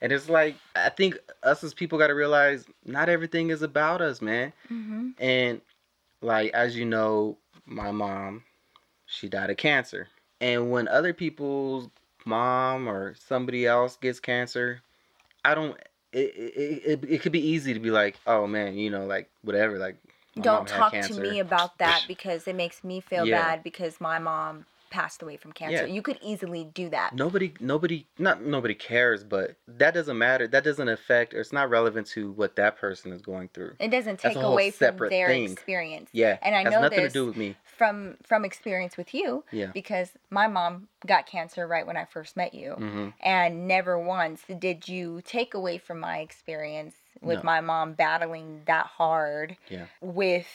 [0.00, 4.00] and it's like i think us as people got to realize not everything is about
[4.00, 5.14] us man Mhm.
[5.18, 5.60] and
[6.22, 7.36] like as you know,
[7.66, 8.42] my mom,
[9.06, 10.08] she died of cancer.
[10.40, 11.88] And when other people's
[12.24, 14.80] mom or somebody else gets cancer,
[15.44, 15.76] I don't.
[16.12, 19.30] It it, it, it could be easy to be like, oh man, you know, like
[19.42, 19.96] whatever, like.
[20.40, 23.32] Don't talk to me about that because it makes me feel Yeah.
[23.36, 25.86] bad because my mom passed away from cancer.
[25.86, 25.92] Yeah.
[25.92, 27.14] You could easily do that.
[27.14, 30.46] Nobody, nobody, not nobody cares, but that doesn't matter.
[30.46, 33.74] That doesn't affect, or it's not relevant to what that person is going through.
[33.80, 35.52] It doesn't take away from their thing.
[35.52, 36.10] experience.
[36.12, 37.56] Yeah, And I has know nothing this to do with me.
[37.64, 39.66] from from experience with you Yeah.
[39.72, 42.72] because my mom got cancer right when I first met you.
[42.72, 47.42] hmm And never once did you take away from my experience with No.
[47.44, 49.86] my mom battling that hard Yeah.
[50.00, 50.46] with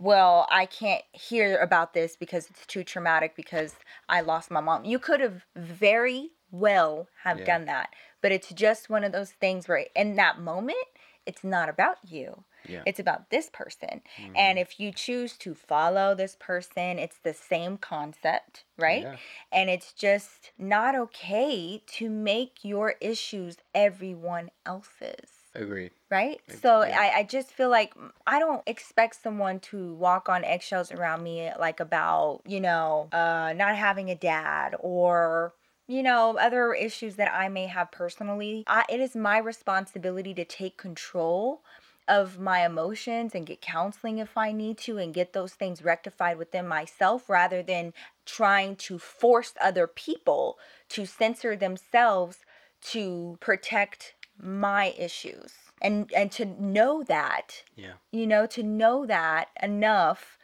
[0.00, 3.76] well, I can't hear about this because it's too traumatic because
[4.08, 4.84] I lost my mom.
[4.84, 7.44] You could have very well have Yeah.
[7.44, 7.90] done that.
[8.22, 10.78] But it's just one of those things where in that moment
[11.26, 12.44] it's not about you.
[12.66, 12.82] Yeah.
[12.86, 14.02] It's about this person.
[14.18, 14.32] Mhm.
[14.36, 19.02] And if you choose to follow this person, it's the same concept, right?
[19.02, 19.16] Yeah.
[19.52, 25.30] And it's just not okay to make your issues everyone else's.
[25.54, 25.92] Agreed.
[26.10, 26.40] Right?
[26.60, 26.98] So yeah.
[26.98, 31.22] I, I just feel like mm, I don't expect someone to walk on eggshells around
[31.22, 35.54] me like about, you know, uh, not having a dad or
[35.86, 38.62] you know, other issues that I may have personally.
[38.68, 41.62] I, it is my responsibility to take control
[42.06, 46.38] of my emotions and get counseling if I need to and get those things rectified
[46.38, 47.92] within myself rather than
[48.24, 50.58] trying to force other people
[50.90, 52.38] to censor themselves
[52.82, 57.92] to protect my issues and and to know that Yeah.
[58.12, 60.38] you know to know that enough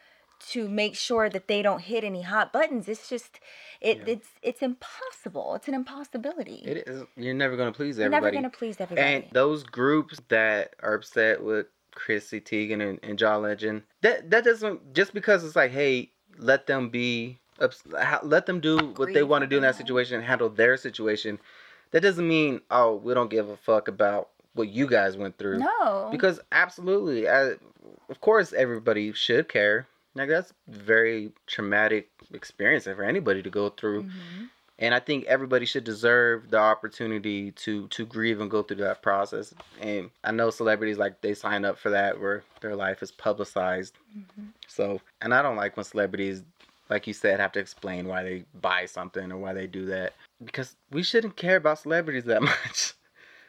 [0.48, 3.40] to make sure that they don't hit any hot buttons it's just
[3.80, 4.04] it Yeah.
[4.14, 7.04] it's it's impossible it's an impossibility It is.
[7.16, 10.94] You're never gonna please everybody you're never gonna please everybody And those groups that are
[10.94, 15.70] upset with Chrissy Teigen and, and John Legend, that that doesn't just because it's like,
[15.70, 17.38] hey, let them be,
[18.22, 19.78] let them do what they want to do in that that.
[19.78, 21.38] situation and handle their situation.
[21.92, 25.58] That doesn't mean, oh, we don't give a fuck about what you guys went through.
[25.58, 27.52] no Because absolutely, I,
[28.08, 29.86] of course, everybody should care.
[30.14, 34.48] Like that's very traumatic experience for anybody to go through Mhm.
[34.78, 39.02] and I think everybody should deserve the opportunity to to grieve and go through that
[39.02, 39.54] process.
[39.80, 43.94] And I know celebrities like they sign up for that where their life is publicized.
[44.16, 44.48] Mhm.
[44.66, 46.42] So, and I don't like when celebrities,
[46.88, 50.14] like you said, have to explain why they buy something or why they do that
[50.44, 52.94] because we shouldn't care about celebrities that much.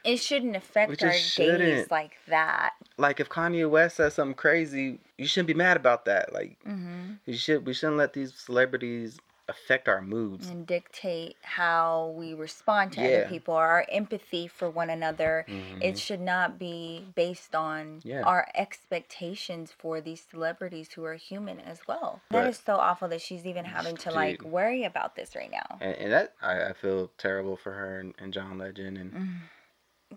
[0.07, 1.91] It shouldn't affect just our days shouldn't.
[1.91, 6.33] like that like if Kanye West says something crazy, you shouldn't be mad about that.
[6.33, 10.49] Like hmm you should, we shouldn't let these celebrities affect our moods.
[10.49, 13.07] and dictate how we respond to Yeah.
[13.07, 15.81] other people our empathy for one another Mhm.
[15.81, 18.23] it should not be based on Yeah.
[18.23, 22.49] our expectations for these celebrities who are human as well that Right.
[22.49, 25.95] is so awful that she's even having to like worry about this right now and,
[25.95, 29.11] and that I, I feel terrible for her and, and John Legend and.
[29.13, 29.37] Mm.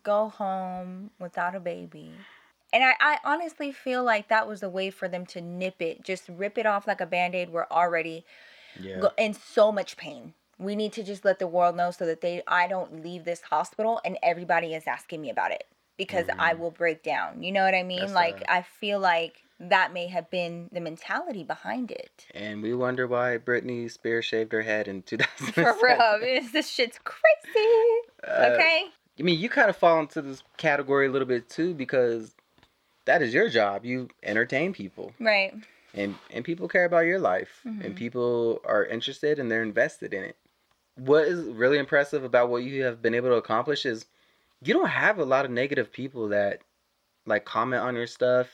[0.03, 2.13] Go home without a baby
[2.73, 6.05] and I, I honestly feel like that was a way for them to nip it
[6.05, 8.25] just rip it off like a band-aid we're already
[8.79, 9.01] Yeah.
[9.01, 10.35] go- in so much pain.
[10.59, 13.41] We need to just let the world know so that they I don't leave this
[13.43, 15.67] hospital and everybody is asking me about it
[15.97, 17.43] because I will break down.
[17.43, 18.01] You know what I mean?
[18.01, 22.27] That's, like I feel like that may have been the mentality behind it.
[22.35, 25.53] And we wonder why Britney Spears shaved her head in 2000.
[25.55, 27.69] For real, this shit's crazy.
[28.27, 28.85] Uh, Okay.
[29.21, 32.35] I mean, you kind of fall into this category a little bit too because
[33.05, 33.85] that is your job.
[33.85, 35.53] You entertain people, Right.
[35.95, 37.85] and and people care about your life, Mhm.
[37.85, 40.37] and people are interested and they're invested in it.
[40.97, 44.07] What is really impressive about what you have been able to accomplish is
[44.63, 46.63] you don't have a lot of negative people that
[47.27, 48.49] like comment on your stuff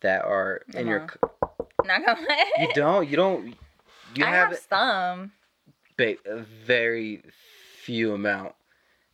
[0.00, 1.02] that are in your.
[1.02, 1.46] Uh-huh.
[1.84, 2.26] Not gonna
[2.58, 3.08] You don't.
[3.08, 3.46] You don't.
[4.16, 5.32] You I have have some.
[5.96, 7.22] but a very
[7.82, 8.54] few amount.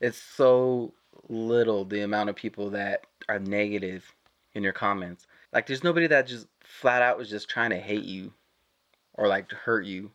[0.01, 0.92] It's so
[1.28, 4.12] little the amount of people that are negative
[4.55, 5.26] in your comments.
[5.53, 8.32] Like there's nobody that just flat out was just trying to hate you
[9.14, 10.11] or like hurt you.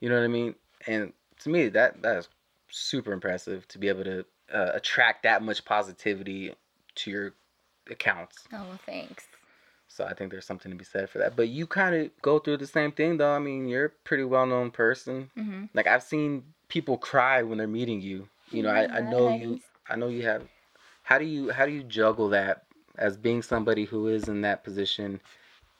[0.00, 0.54] You know what I mean?
[0.86, 2.28] And to me that that is
[2.70, 6.54] super impressive to be able to uh, attract that much positivity
[6.96, 7.34] to your
[7.90, 8.48] accounts.
[8.52, 9.26] Oh, thanks.
[9.88, 11.34] So I think there's something to be said for that.
[11.36, 13.34] But you kind of go through the same thing though.
[13.34, 15.30] I mean, you're a pretty well-known person.
[15.34, 18.28] hmm Like I've seen people cry when they're meeting you.
[18.50, 20.42] You know, I, I know you I know you have
[21.02, 22.64] how do you how do you juggle that
[22.96, 25.20] as being somebody who is in that position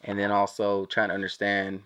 [0.02, 1.82] and then also trying to understand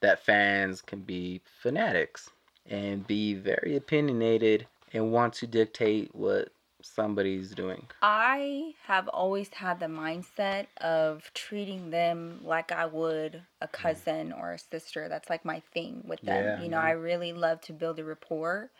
[0.00, 2.30] that fans can be fanatics
[2.68, 6.50] and be very opinionated and want to dictate what
[6.82, 7.86] somebody's doing.
[8.02, 13.72] I have always had the mindset of treating them like I would a mm.
[13.72, 15.08] cousin or a sister.
[15.08, 16.44] That's like my thing with them.
[16.44, 16.86] Yeah, you know, yeah.
[16.86, 18.70] I really love to build a rapport.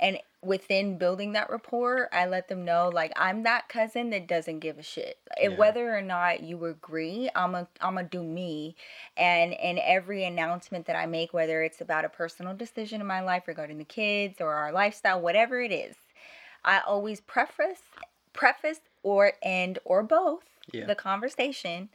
[0.00, 4.60] And within building that rapport, I let them know like I'm that cousin that doesn't
[4.60, 5.18] give a shit.
[5.40, 5.58] And Yeah.
[5.58, 8.76] Whether or not you agree, I'm a I'm gonna do me.
[9.16, 13.20] And in every announcement that I make, whether it's about a personal decision in my
[13.20, 15.96] life regarding the kids or our lifestyle, whatever it is,
[16.64, 17.82] I always preface
[18.32, 20.86] preface or end or both Yeah.
[20.86, 21.90] the conversation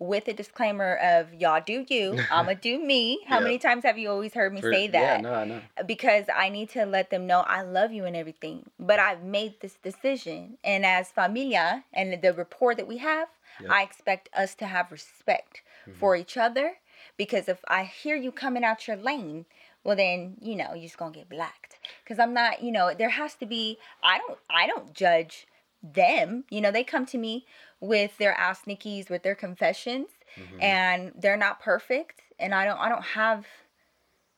[0.00, 3.20] with a disclaimer of y'all do you, I'ma do me.
[3.28, 3.44] How Yeah.
[3.44, 5.20] many times have you always heard me For- say that?
[5.20, 5.60] Yeah, no, I know.
[5.78, 8.70] Uh, because I need to let them know I love you and everything.
[8.80, 13.28] But I've made this decision, and as familia and the rapport that we have,
[13.60, 13.70] Yep.
[13.70, 15.98] I expect us to have respect mm-hmm.
[15.98, 16.78] for each other.
[17.18, 19.44] Because if I hear you coming out your lane,
[19.84, 21.78] well then you know you're just gonna get blacked.
[22.02, 23.76] Because I'm not, you know, there has to be.
[24.02, 25.46] I don't, I don't judge
[25.82, 26.44] them.
[26.50, 27.46] You know, they come to me
[27.80, 30.62] with their ass nickies, with their confessions, Mhm.
[30.62, 33.46] and they're not perfect, and I don't, I don't have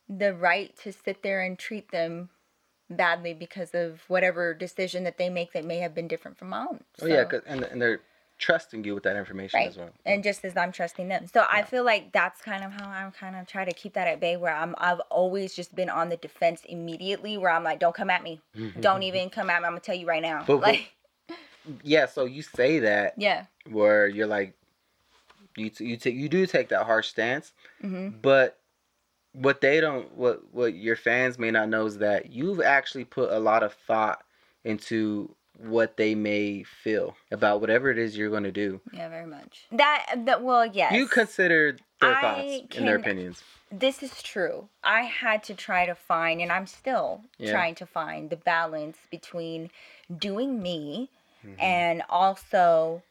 [0.08, 2.28] the right to sit there and treat them
[2.90, 6.60] badly because of whatever decision that they make that may have been different from my
[6.68, 6.84] own.
[7.00, 8.00] Oh yeah, and and they're
[8.38, 9.68] trusting you with that information Right.
[9.68, 9.90] as well.
[10.04, 11.26] and just as I'm trusting them.
[11.28, 14.08] So I feel like that's kind of how I'm kind of try to keep that
[14.08, 17.78] at bay where I'm I've always just been on the defense immediately where I'm like
[17.78, 18.40] don't come at me.
[18.80, 19.68] Don't even come at me.
[19.68, 20.42] I'm to tell you right now.
[20.46, 20.92] But- like
[21.82, 23.44] Yeah, so you say that yeah.
[23.70, 24.54] where you're like,
[25.56, 27.52] you t- you take you do take that harsh stance,
[27.82, 28.20] Mhm.
[28.22, 28.58] but
[29.32, 33.30] what they don't what what your fans may not know is that you've actually put
[33.32, 34.22] a lot of thought
[34.64, 38.80] into what they may feel about whatever it is you're going to do.
[38.92, 39.66] Yeah, very much.
[39.70, 40.92] That that well, yes.
[40.94, 43.42] You consider their I thoughts and their opinions.
[43.70, 44.68] this is true.
[44.82, 47.52] I had to try to find, and I'm still Yeah.
[47.52, 49.70] trying to find the balance between
[50.18, 51.10] doing me
[51.44, 51.58] Mhm.
[51.58, 53.02] and also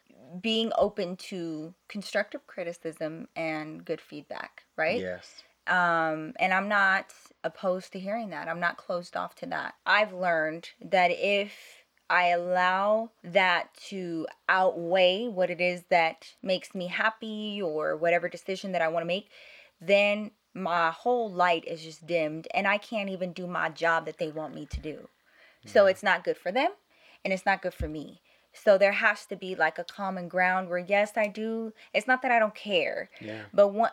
[0.41, 5.01] being open to constructive criticism and good feedback, right?
[5.01, 5.43] Yes.
[5.67, 7.13] Um, and I'm not
[7.43, 8.47] opposed to hearing that.
[8.47, 9.75] I'm not closed off to that.
[9.85, 16.87] I've learned that if I allow that to outweigh what it is that makes me
[16.87, 19.29] happy or whatever decision that I want to make,
[19.79, 24.17] then my whole light is just dimmed and I can't even do my job that
[24.17, 25.07] they want me to do.
[25.65, 26.71] So it's not good for them
[27.23, 28.21] and it's not good for me.
[28.53, 31.73] So there has to be like a common ground where yes, I do.
[31.93, 33.09] It's not that I don't care.
[33.21, 33.43] Yeah.
[33.53, 33.91] But one,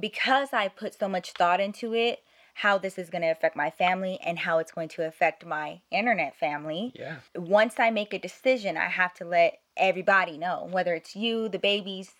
[0.00, 2.20] because I put so much thought into it,
[2.54, 5.80] how this is going to affect my family and how it's going to affect my
[5.92, 6.92] internet family.
[6.96, 7.16] Yeah.
[7.36, 11.60] Once I make a decision, I have to let everybody know, whether it's you, the
[11.60, 12.10] babies,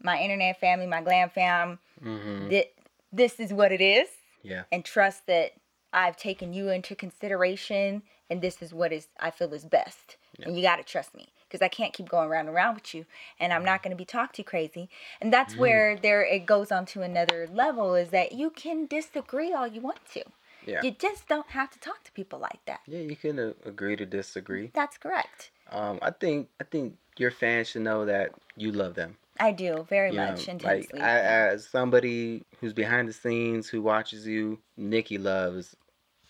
[0.00, 2.66] my internet family, my glam fam, hmm that
[3.12, 4.08] this is what it is,
[4.42, 4.62] Yeah.
[4.70, 5.52] and trust that
[5.92, 10.16] I've taken you into consideration, and this is what is I feel is best.
[10.42, 12.94] And you got to trust me because I can't keep going round and round with
[12.94, 13.04] you,
[13.38, 14.88] and I'm not going to be talked to crazy.
[15.20, 19.52] And that's where there it goes on to another level is that you can disagree
[19.52, 20.22] all you want to.
[20.64, 20.80] Yeah.
[20.82, 22.80] You just don't have to talk to people like that.
[22.86, 24.70] Yeah, you can uh, agree to disagree.
[24.72, 25.50] That's correct.
[25.70, 29.16] Um, I think I think your fans should know that you love them.
[29.38, 31.00] I do very You know, much like intensely.
[31.00, 35.74] I, as somebody who's behind the scenes who watches you, Nikki loves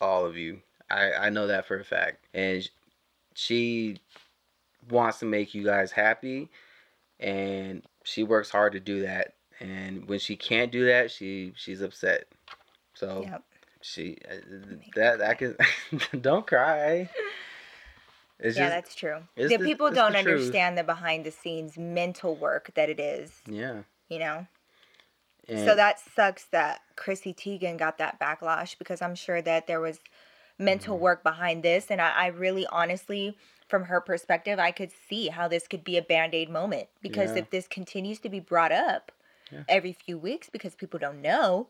[0.00, 0.60] all of you.
[0.90, 2.68] I I know that for a fact, and
[3.34, 4.00] she
[4.88, 6.48] wants to make you guys happy,
[7.18, 9.34] and she works hard to do that.
[9.60, 12.26] And when she can't do that, she she's upset.
[12.94, 13.42] So Yep.
[13.82, 14.34] she uh,
[14.94, 15.56] that I can
[16.20, 17.08] don't cry.
[18.38, 19.18] It's yeah, just that's true.
[19.36, 20.26] The the- people don't truth.
[20.26, 23.82] understand the behind the scenes mental work that it is, yeah.
[24.08, 24.46] you know?
[25.48, 29.80] And, so that sucks that Chrissy Teigen got that backlash because I'm sure that there
[29.80, 29.98] was
[30.60, 31.02] mental Mm-hmm.
[31.04, 31.90] work behind this.
[31.90, 33.36] And I, I really honestly,
[33.68, 37.32] from her perspective, I could see how this could be a band aid moment because
[37.32, 37.42] Yeah.
[37.42, 39.12] if this continues to be brought up
[39.50, 39.64] Yeah.
[39.68, 41.68] every few weeks because people don't know,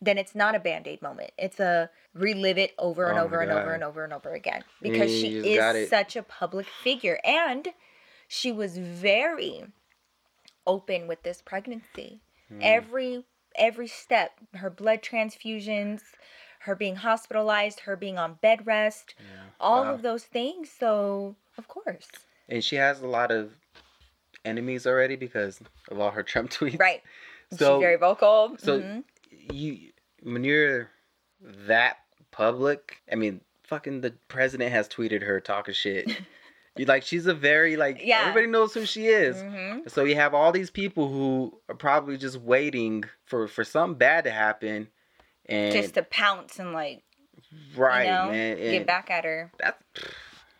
[0.00, 1.32] then it's not a band aid moment.
[1.38, 4.64] It's a relive it over and Oh over and over and over and over again
[4.82, 7.68] because you she is such a public figure and
[8.28, 9.64] she was very
[10.66, 12.60] open with this pregnancy Hmm.
[12.60, 13.24] every
[13.56, 16.02] every step her blood transfusions
[16.66, 19.24] her being hospitalized her being on bed rest Yeah.
[19.58, 19.94] all Wow.
[19.94, 22.08] of those things so of course
[22.48, 23.52] and she has a lot of
[24.44, 25.60] enemies already because
[25.90, 26.78] of all her Trump tweets.
[26.78, 27.02] right
[27.50, 29.04] So she's very vocal so mhm.
[29.30, 29.92] you
[30.22, 30.90] when you're
[31.66, 31.98] that
[32.32, 36.10] public, I mean, fucking the president has tweeted her talking shit.
[36.76, 38.20] you like she's a very like Yeah.
[38.22, 39.36] everybody knows who she is.
[39.36, 39.88] Mhm.
[39.90, 44.24] So you have all these people who are probably just waiting for for something bad
[44.24, 44.88] to happen,
[45.48, 47.02] and just to pounce and like
[47.76, 49.82] right, you know man, get back at her that's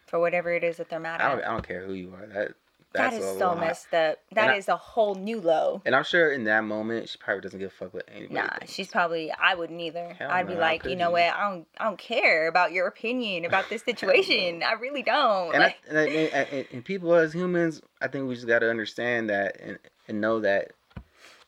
[0.07, 2.14] for whatever it is that they're mad I don't at I don't care who you
[2.14, 2.26] are.
[2.26, 2.53] That
[2.93, 3.61] that that's so lot.
[3.61, 7.09] messed up That I- is a whole new low And I'm sure in that moment
[7.11, 8.32] she probably doesn't give a fuck with anybody.
[8.34, 8.72] Nah, thinks.
[8.72, 9.30] she's probably.
[9.32, 10.14] I wouldn't either.
[10.18, 11.22] Hell I'd be like, you know what?
[11.24, 11.66] I don't.
[11.78, 14.62] I don't care about your opinion about this situation.
[14.62, 15.55] I really don't.
[15.55, 18.47] and, I, Like, and, I, and, and- and people as humans, I think we just
[18.47, 19.78] got to understand that and,
[20.09, 20.70] and know that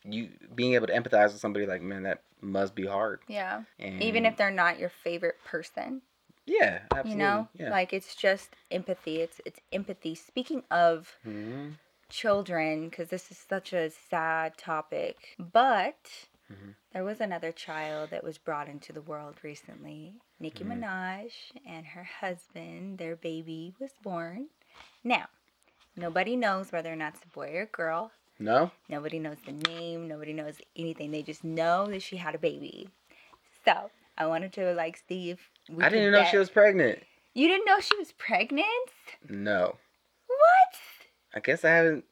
[0.03, 3.21] you being able to empathize with somebody like man that must be hard.
[3.27, 3.63] yeah.
[3.79, 6.01] And Even if they're not your favorite person,
[6.45, 7.69] yeah, absolutely, you know, yeah.
[7.69, 9.21] like it's just empathy.
[9.21, 10.15] It's it's empathy.
[10.15, 11.75] Speaking of Mhm.
[12.09, 16.27] children, because this is such a sad topic, but.
[16.51, 16.75] Mhm.
[16.91, 20.15] There was another child that was brought into the world recently.
[20.39, 20.79] Nicki Mhm.
[20.79, 24.49] Minaj and her husband, their baby was born.
[25.03, 25.27] Now,
[25.95, 28.11] nobody knows whether or not it's a boy or a girl.
[28.39, 30.07] No, Nobody knows the name.
[30.07, 31.11] Nobody knows anything.
[31.11, 32.89] They just know that she had a baby.
[33.65, 36.49] So I wanted to like see if we I didn't even know bet- she was
[36.49, 36.99] pregnant.
[37.33, 38.65] You didn't know she was pregnant?
[39.29, 39.75] No,
[40.27, 40.75] What?
[41.35, 42.05] I guess I haven't.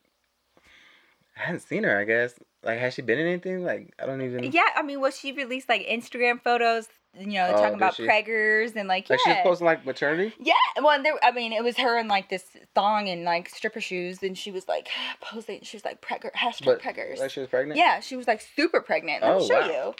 [1.37, 1.97] I haven't seen her.
[1.97, 3.63] I guess like has she been in anything?
[3.63, 4.43] Like I don't even.
[4.51, 6.87] Yeah, I mean, was she released like Instagram photos?
[7.19, 8.05] You know, Oh, talking about she?
[8.05, 9.43] preggers and like, Like she was yeah.
[9.43, 10.33] posting like maternity.
[10.39, 11.13] Yeah, well, and there.
[11.23, 12.43] I mean, it was her in like this
[12.75, 14.87] thong and like stripper shoes, and she was like
[15.21, 15.59] posing.
[15.63, 17.19] She was like pregger, hashtag But preggers.
[17.19, 17.77] like she was pregnant.
[17.77, 19.23] yeah, she was like super pregnant.
[19.23, 19.67] Let me Oh, show wow.
[19.67, 19.93] you.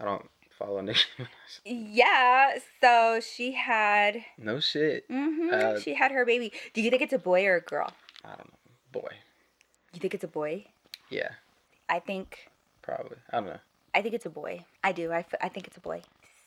[0.00, 0.28] I don't
[0.58, 1.00] follow Nicki
[1.64, 4.24] Yeah, so she had.
[4.38, 5.08] No shit.
[5.10, 6.52] Mm-hmm, Uh, she had her baby.
[6.74, 7.90] Do you think it's a boy or a girl?
[8.24, 9.00] I don't know.
[9.00, 9.08] Boy.
[9.92, 10.66] You think it's a boy?
[11.10, 11.30] Yeah,
[11.88, 12.48] I think.
[12.82, 13.16] probably.
[13.30, 13.58] I don't know.
[13.94, 14.64] I think it's a boy.
[14.84, 15.10] I do.
[15.10, 16.02] I, f- I think it's a boy.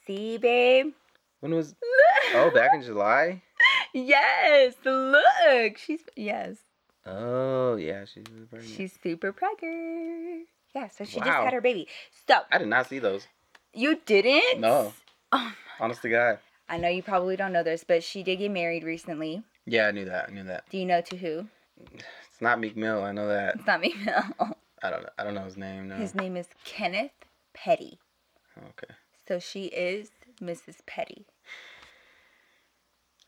[0.06, 0.94] See, babe.
[1.40, 1.76] When was?
[2.36, 3.42] Oh, back in July.
[3.94, 5.78] yes, look.
[5.80, 6.58] She's yes.
[7.08, 8.72] Oh yeah, she's pregnant.
[8.76, 10.48] She's super pregnant.
[10.76, 11.88] Yeah, so she just had her baby.
[12.28, 13.26] So I did not see those.
[13.74, 14.60] you didn't?
[14.62, 14.94] No.
[15.32, 16.38] Oh, Honest to God.
[16.68, 19.42] I know you probably don't know this, but she did get married recently.
[19.66, 20.30] Yeah, I knew that.
[20.30, 20.66] I knew that.
[20.70, 21.48] Do you know to who?
[22.32, 23.04] It's not Meek Mill.
[23.04, 23.56] I know that.
[23.56, 23.94] It's not me.
[24.08, 25.02] I don't.
[25.04, 25.10] know.
[25.18, 25.88] I don't know his name.
[25.90, 25.96] No.
[25.96, 27.12] His name is Kenneth
[27.54, 27.98] Petty.
[28.58, 28.94] Okay.
[29.30, 30.10] So she is
[30.42, 30.78] Mrs.
[30.88, 31.28] Petty.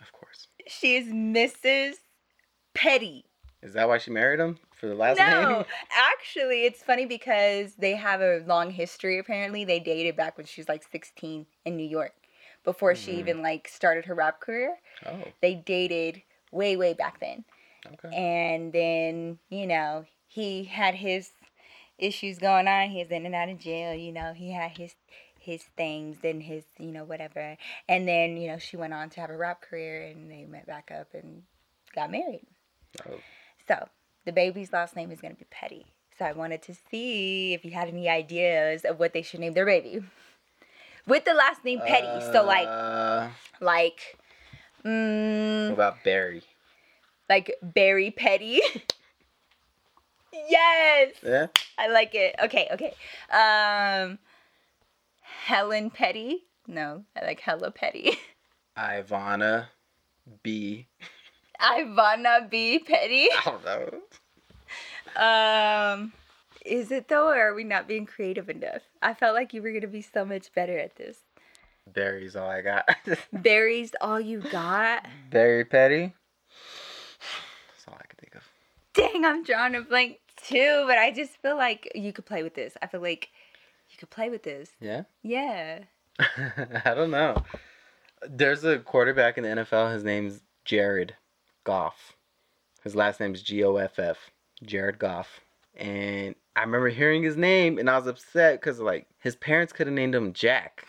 [0.02, 0.48] Of course.
[0.68, 1.94] She is Mrs.
[2.74, 3.26] Petty.
[3.62, 5.66] Is that why she married him for the last no, name?
[5.92, 9.20] actually, it's funny because they have a long history.
[9.20, 12.14] Apparently, they dated back when she was like 16 in New York,
[12.64, 13.20] before she Mhm.
[13.20, 14.78] even like started her rap career.
[15.06, 15.24] Oh.
[15.40, 17.46] They dated way, way back then,
[17.86, 18.10] Okay.
[18.12, 21.30] and then you know he had his
[22.00, 22.90] issues going on.
[22.90, 23.94] He was in and out of jail.
[23.94, 24.96] You know, he had his
[25.42, 27.58] his things and his you know whatever.
[27.90, 30.68] And then you know she went on to have a rap career, and they met
[30.68, 31.44] back up and
[31.96, 32.46] got married.
[33.10, 33.20] Oh.
[33.68, 33.88] So
[34.26, 35.86] the baby's last name is going to be Petty.
[36.18, 39.54] So I wanted to see if you had any ideas of what they should name
[39.54, 40.04] their baby
[41.08, 42.22] with the last name Petty.
[42.32, 43.30] so like Uh,
[43.60, 44.18] like
[44.84, 46.44] what mm, about Barry?
[47.30, 48.62] like Barry Petty.
[50.34, 51.48] yes, Yeah.
[51.78, 52.36] I like it.
[52.44, 52.94] Okay, okay.
[53.32, 54.20] Um,
[55.46, 56.44] Helen Petty.
[56.68, 58.12] No, I like Hella Petty.
[58.78, 59.66] Ivana
[60.44, 60.88] B.
[61.60, 63.28] Ivana B Petty.
[63.32, 64.02] I don't know.
[65.22, 66.14] Um,
[66.64, 68.84] is it though, or are we not being creative enough?
[69.02, 71.18] I felt like you were gonna be so much better at this.
[71.92, 72.88] Barry's all I got.
[73.34, 75.08] Berries, all you got.
[75.32, 76.14] Barry Petty.
[77.70, 78.48] That's all I can think of.
[78.94, 82.54] Dang, I'm drawing a blank too, but I just feel like you could play with
[82.54, 82.78] this.
[82.82, 83.30] I feel like
[84.02, 84.72] could play with this.
[84.82, 85.04] Yeah.
[85.22, 85.80] Yeah.
[86.20, 87.42] I don't know.
[88.28, 89.94] There's a quarterback in the NFL.
[89.94, 91.16] His name's Jared
[91.64, 92.14] Goff.
[92.84, 94.18] His last name's G O F F.
[94.64, 95.40] Jared Goff.
[95.76, 99.88] And I remember hearing his name and I was upset because like his parents could
[99.88, 100.86] have named him Jack,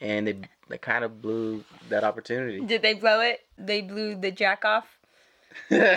[0.00, 0.38] and they
[0.68, 2.60] they kind of blew that opportunity.
[2.60, 3.40] Did they blow it?
[3.56, 4.98] They blew the jack off.
[5.70, 5.96] you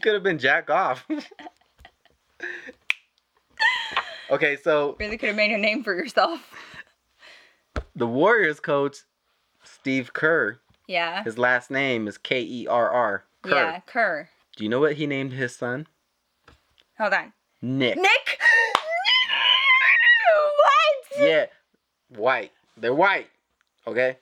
[0.00, 1.06] could have been Jack Off.
[4.30, 6.40] okay, so Really could have made a name for yourself.
[7.96, 8.98] the Warriors coach,
[9.64, 11.22] Steve Kerr, Yeah.
[11.24, 13.24] his last name is K E R R.
[13.46, 14.28] Yeah, Kerr.
[14.56, 15.86] Do you know what he named his son?
[16.98, 17.32] Hold on.
[17.62, 17.96] Nick.
[17.96, 18.40] Nick.
[20.56, 21.28] what?
[21.28, 21.46] Yeah,
[22.08, 22.52] white.
[22.76, 23.28] They're white.
[23.86, 24.16] Okay.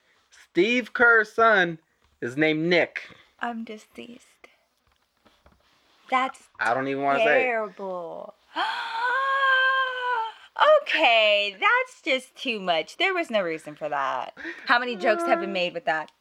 [0.49, 1.79] Steve Kerr's son
[2.21, 3.01] is named Nick.
[3.39, 4.23] I'm deceased.
[6.09, 7.43] That's I don't even want to say.
[7.43, 8.33] terrible.
[10.81, 12.97] okay, that's just too much.
[12.97, 14.33] There was no reason for that.
[14.65, 16.11] How many jokes have been made with that?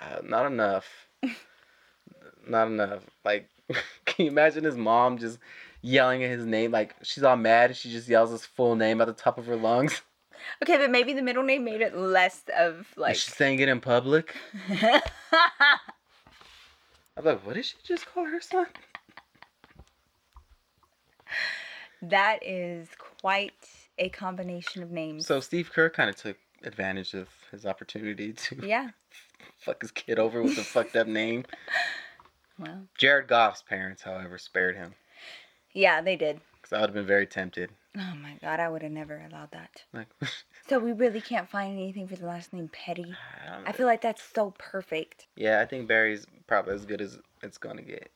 [0.00, 0.86] Uh, not enough.
[2.48, 3.02] not enough.
[3.24, 3.48] Like,
[4.04, 5.38] can you imagine his mom just
[5.82, 6.70] yelling at his name?
[6.70, 7.70] Like, she's all mad.
[7.70, 10.02] and She just yells his full name at the top of her lungs.
[10.62, 13.14] Okay, but maybe the middle name made it less of Like, like.
[13.16, 14.34] she's saying it in public.
[14.70, 15.00] I'm
[17.24, 18.66] like, what did she just call her son?
[22.02, 22.88] that is
[23.20, 23.52] quite
[23.98, 25.26] a combination of names.
[25.26, 28.90] So Steve Kerr kind of took advantage of his opportunity to yeah.
[29.58, 31.44] fuck his kid over with a fucked up name.
[32.58, 32.82] Well.
[32.98, 34.94] Jared Goff's parents, however, spared him
[35.72, 36.40] Yeah, they did.
[36.60, 37.70] because I would have been very tempted.
[37.96, 39.82] Oh my god, I would have never allowed that.
[39.92, 40.08] Like,
[40.68, 43.14] So we really can't find anything for the last name Petty.
[43.66, 45.26] I I feel like that's so perfect.
[45.34, 48.10] yeah, I think Barry's probably as good as it's gonna get.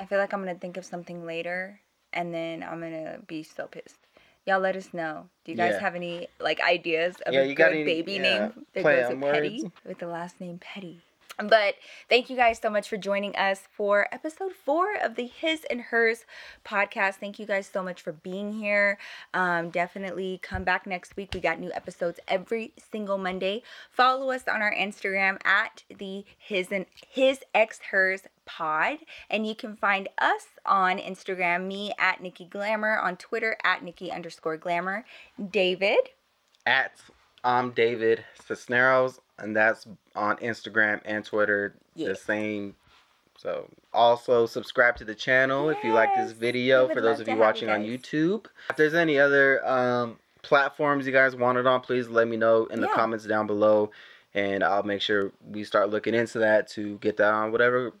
[0.00, 1.80] I feel like I'm gonna think of something later,
[2.12, 4.00] and then I'm gonna be so pissed.
[4.46, 5.28] Y'all let us know.
[5.44, 5.80] Do you guys Yeah.
[5.80, 8.82] have any like ideas of Yeah, a you got good any- baby yeah, name that
[8.82, 11.02] goes with Petty with the last name Petty?
[11.48, 11.76] But
[12.08, 15.80] thank you guys so much for joining us for episode four of the His and
[15.80, 16.24] Hers
[16.64, 17.14] podcast.
[17.14, 18.98] Thank you guys so much for being here.
[19.32, 21.30] Um, definitely come back next week.
[21.32, 23.62] We got new episodes every single Monday.
[23.90, 28.98] Follow us on our Instagram at the His and His X Hers Pod,
[29.30, 31.66] and you can find us on Instagram.
[31.66, 35.04] Me at Nikki Glamour on Twitter at Nikki underscore Glamour.
[35.50, 36.10] David.
[36.66, 36.92] At
[37.44, 41.74] I'm David Cisneros, and that's on Instagram and Twitter.
[41.94, 42.08] Yeah.
[42.08, 42.74] The same.
[43.38, 46.88] So also subscribe to the channel if you like this video.
[46.92, 47.82] For those of you watching you on.
[47.82, 52.36] YouTube, if there's any other um, platforms you guys want it on, please let me
[52.36, 52.94] know in the Yeah.
[52.94, 53.90] comments down below,
[54.34, 57.92] and I'll make sure we start looking into that to get that on whatever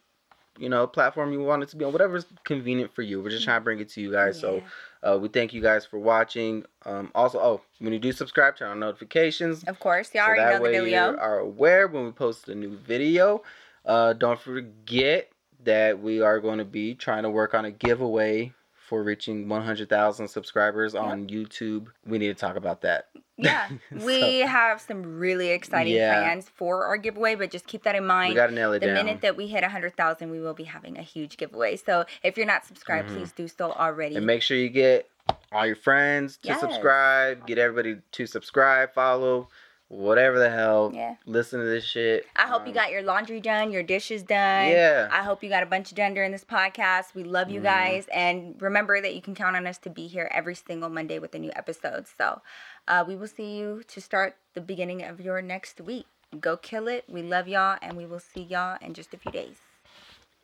[0.58, 3.22] you know platform you want it to be on, whatever's convenient for you.
[3.22, 4.38] We're just trying to bring it to you guys.
[4.38, 4.62] So
[5.02, 6.64] uh, we thank you guys for watching.
[6.84, 9.64] Um, also, oh, when you do subscribe, turn on notifications.
[9.64, 11.12] Of course, you so already know the dealio.
[11.12, 13.42] you are aware when we post a new video.
[13.84, 15.30] Uh, don't forget
[15.64, 18.52] that we are going to be trying to work on a giveaway
[18.90, 21.86] for reaching 100,000 subscribers on YouTube.
[22.04, 23.06] We need to talk about that.
[23.36, 23.68] Yeah,
[24.04, 26.12] we have some really exciting Yeah.
[26.20, 28.30] plans for our giveaway, but just keep that in mind.
[28.30, 28.36] We mind.
[28.36, 28.94] got to nail it the down.
[29.06, 31.76] minute that we hit 100,000, we will be having a huge giveaway.
[31.76, 33.14] So if you're not subscribed, Mhm.
[33.18, 34.16] please do so already.
[34.16, 35.08] and make sure you get
[35.52, 36.58] all your friends to Yes.
[36.60, 37.46] subscribe.
[37.46, 39.48] Get everybody to subscribe, follow,
[39.90, 40.92] whatever the hell.
[40.94, 41.16] yeah.
[41.26, 42.24] Listen to this shit.
[42.36, 44.68] I hope you Um, got your laundry done, your dishes done.
[44.70, 45.08] Yeah.
[45.10, 47.12] I hope you got a bunch of done during this podcast.
[47.14, 47.64] We love you Mhm.
[47.64, 48.06] guys.
[48.12, 51.34] And remember that you can count on us to be here every single Monday with
[51.34, 52.06] a new episode.
[52.06, 52.40] So
[52.88, 56.06] uh, we will see you to start the beginning of your next week.
[56.40, 57.04] Go kill it.
[57.08, 57.76] We love y'all.
[57.82, 59.56] And we will see y'all in just a few days.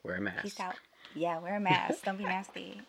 [0.03, 0.43] Wear a mask.
[0.43, 0.75] Peace out.
[1.15, 2.05] Yeah, wear a mask.
[2.05, 2.83] Don't be nasty.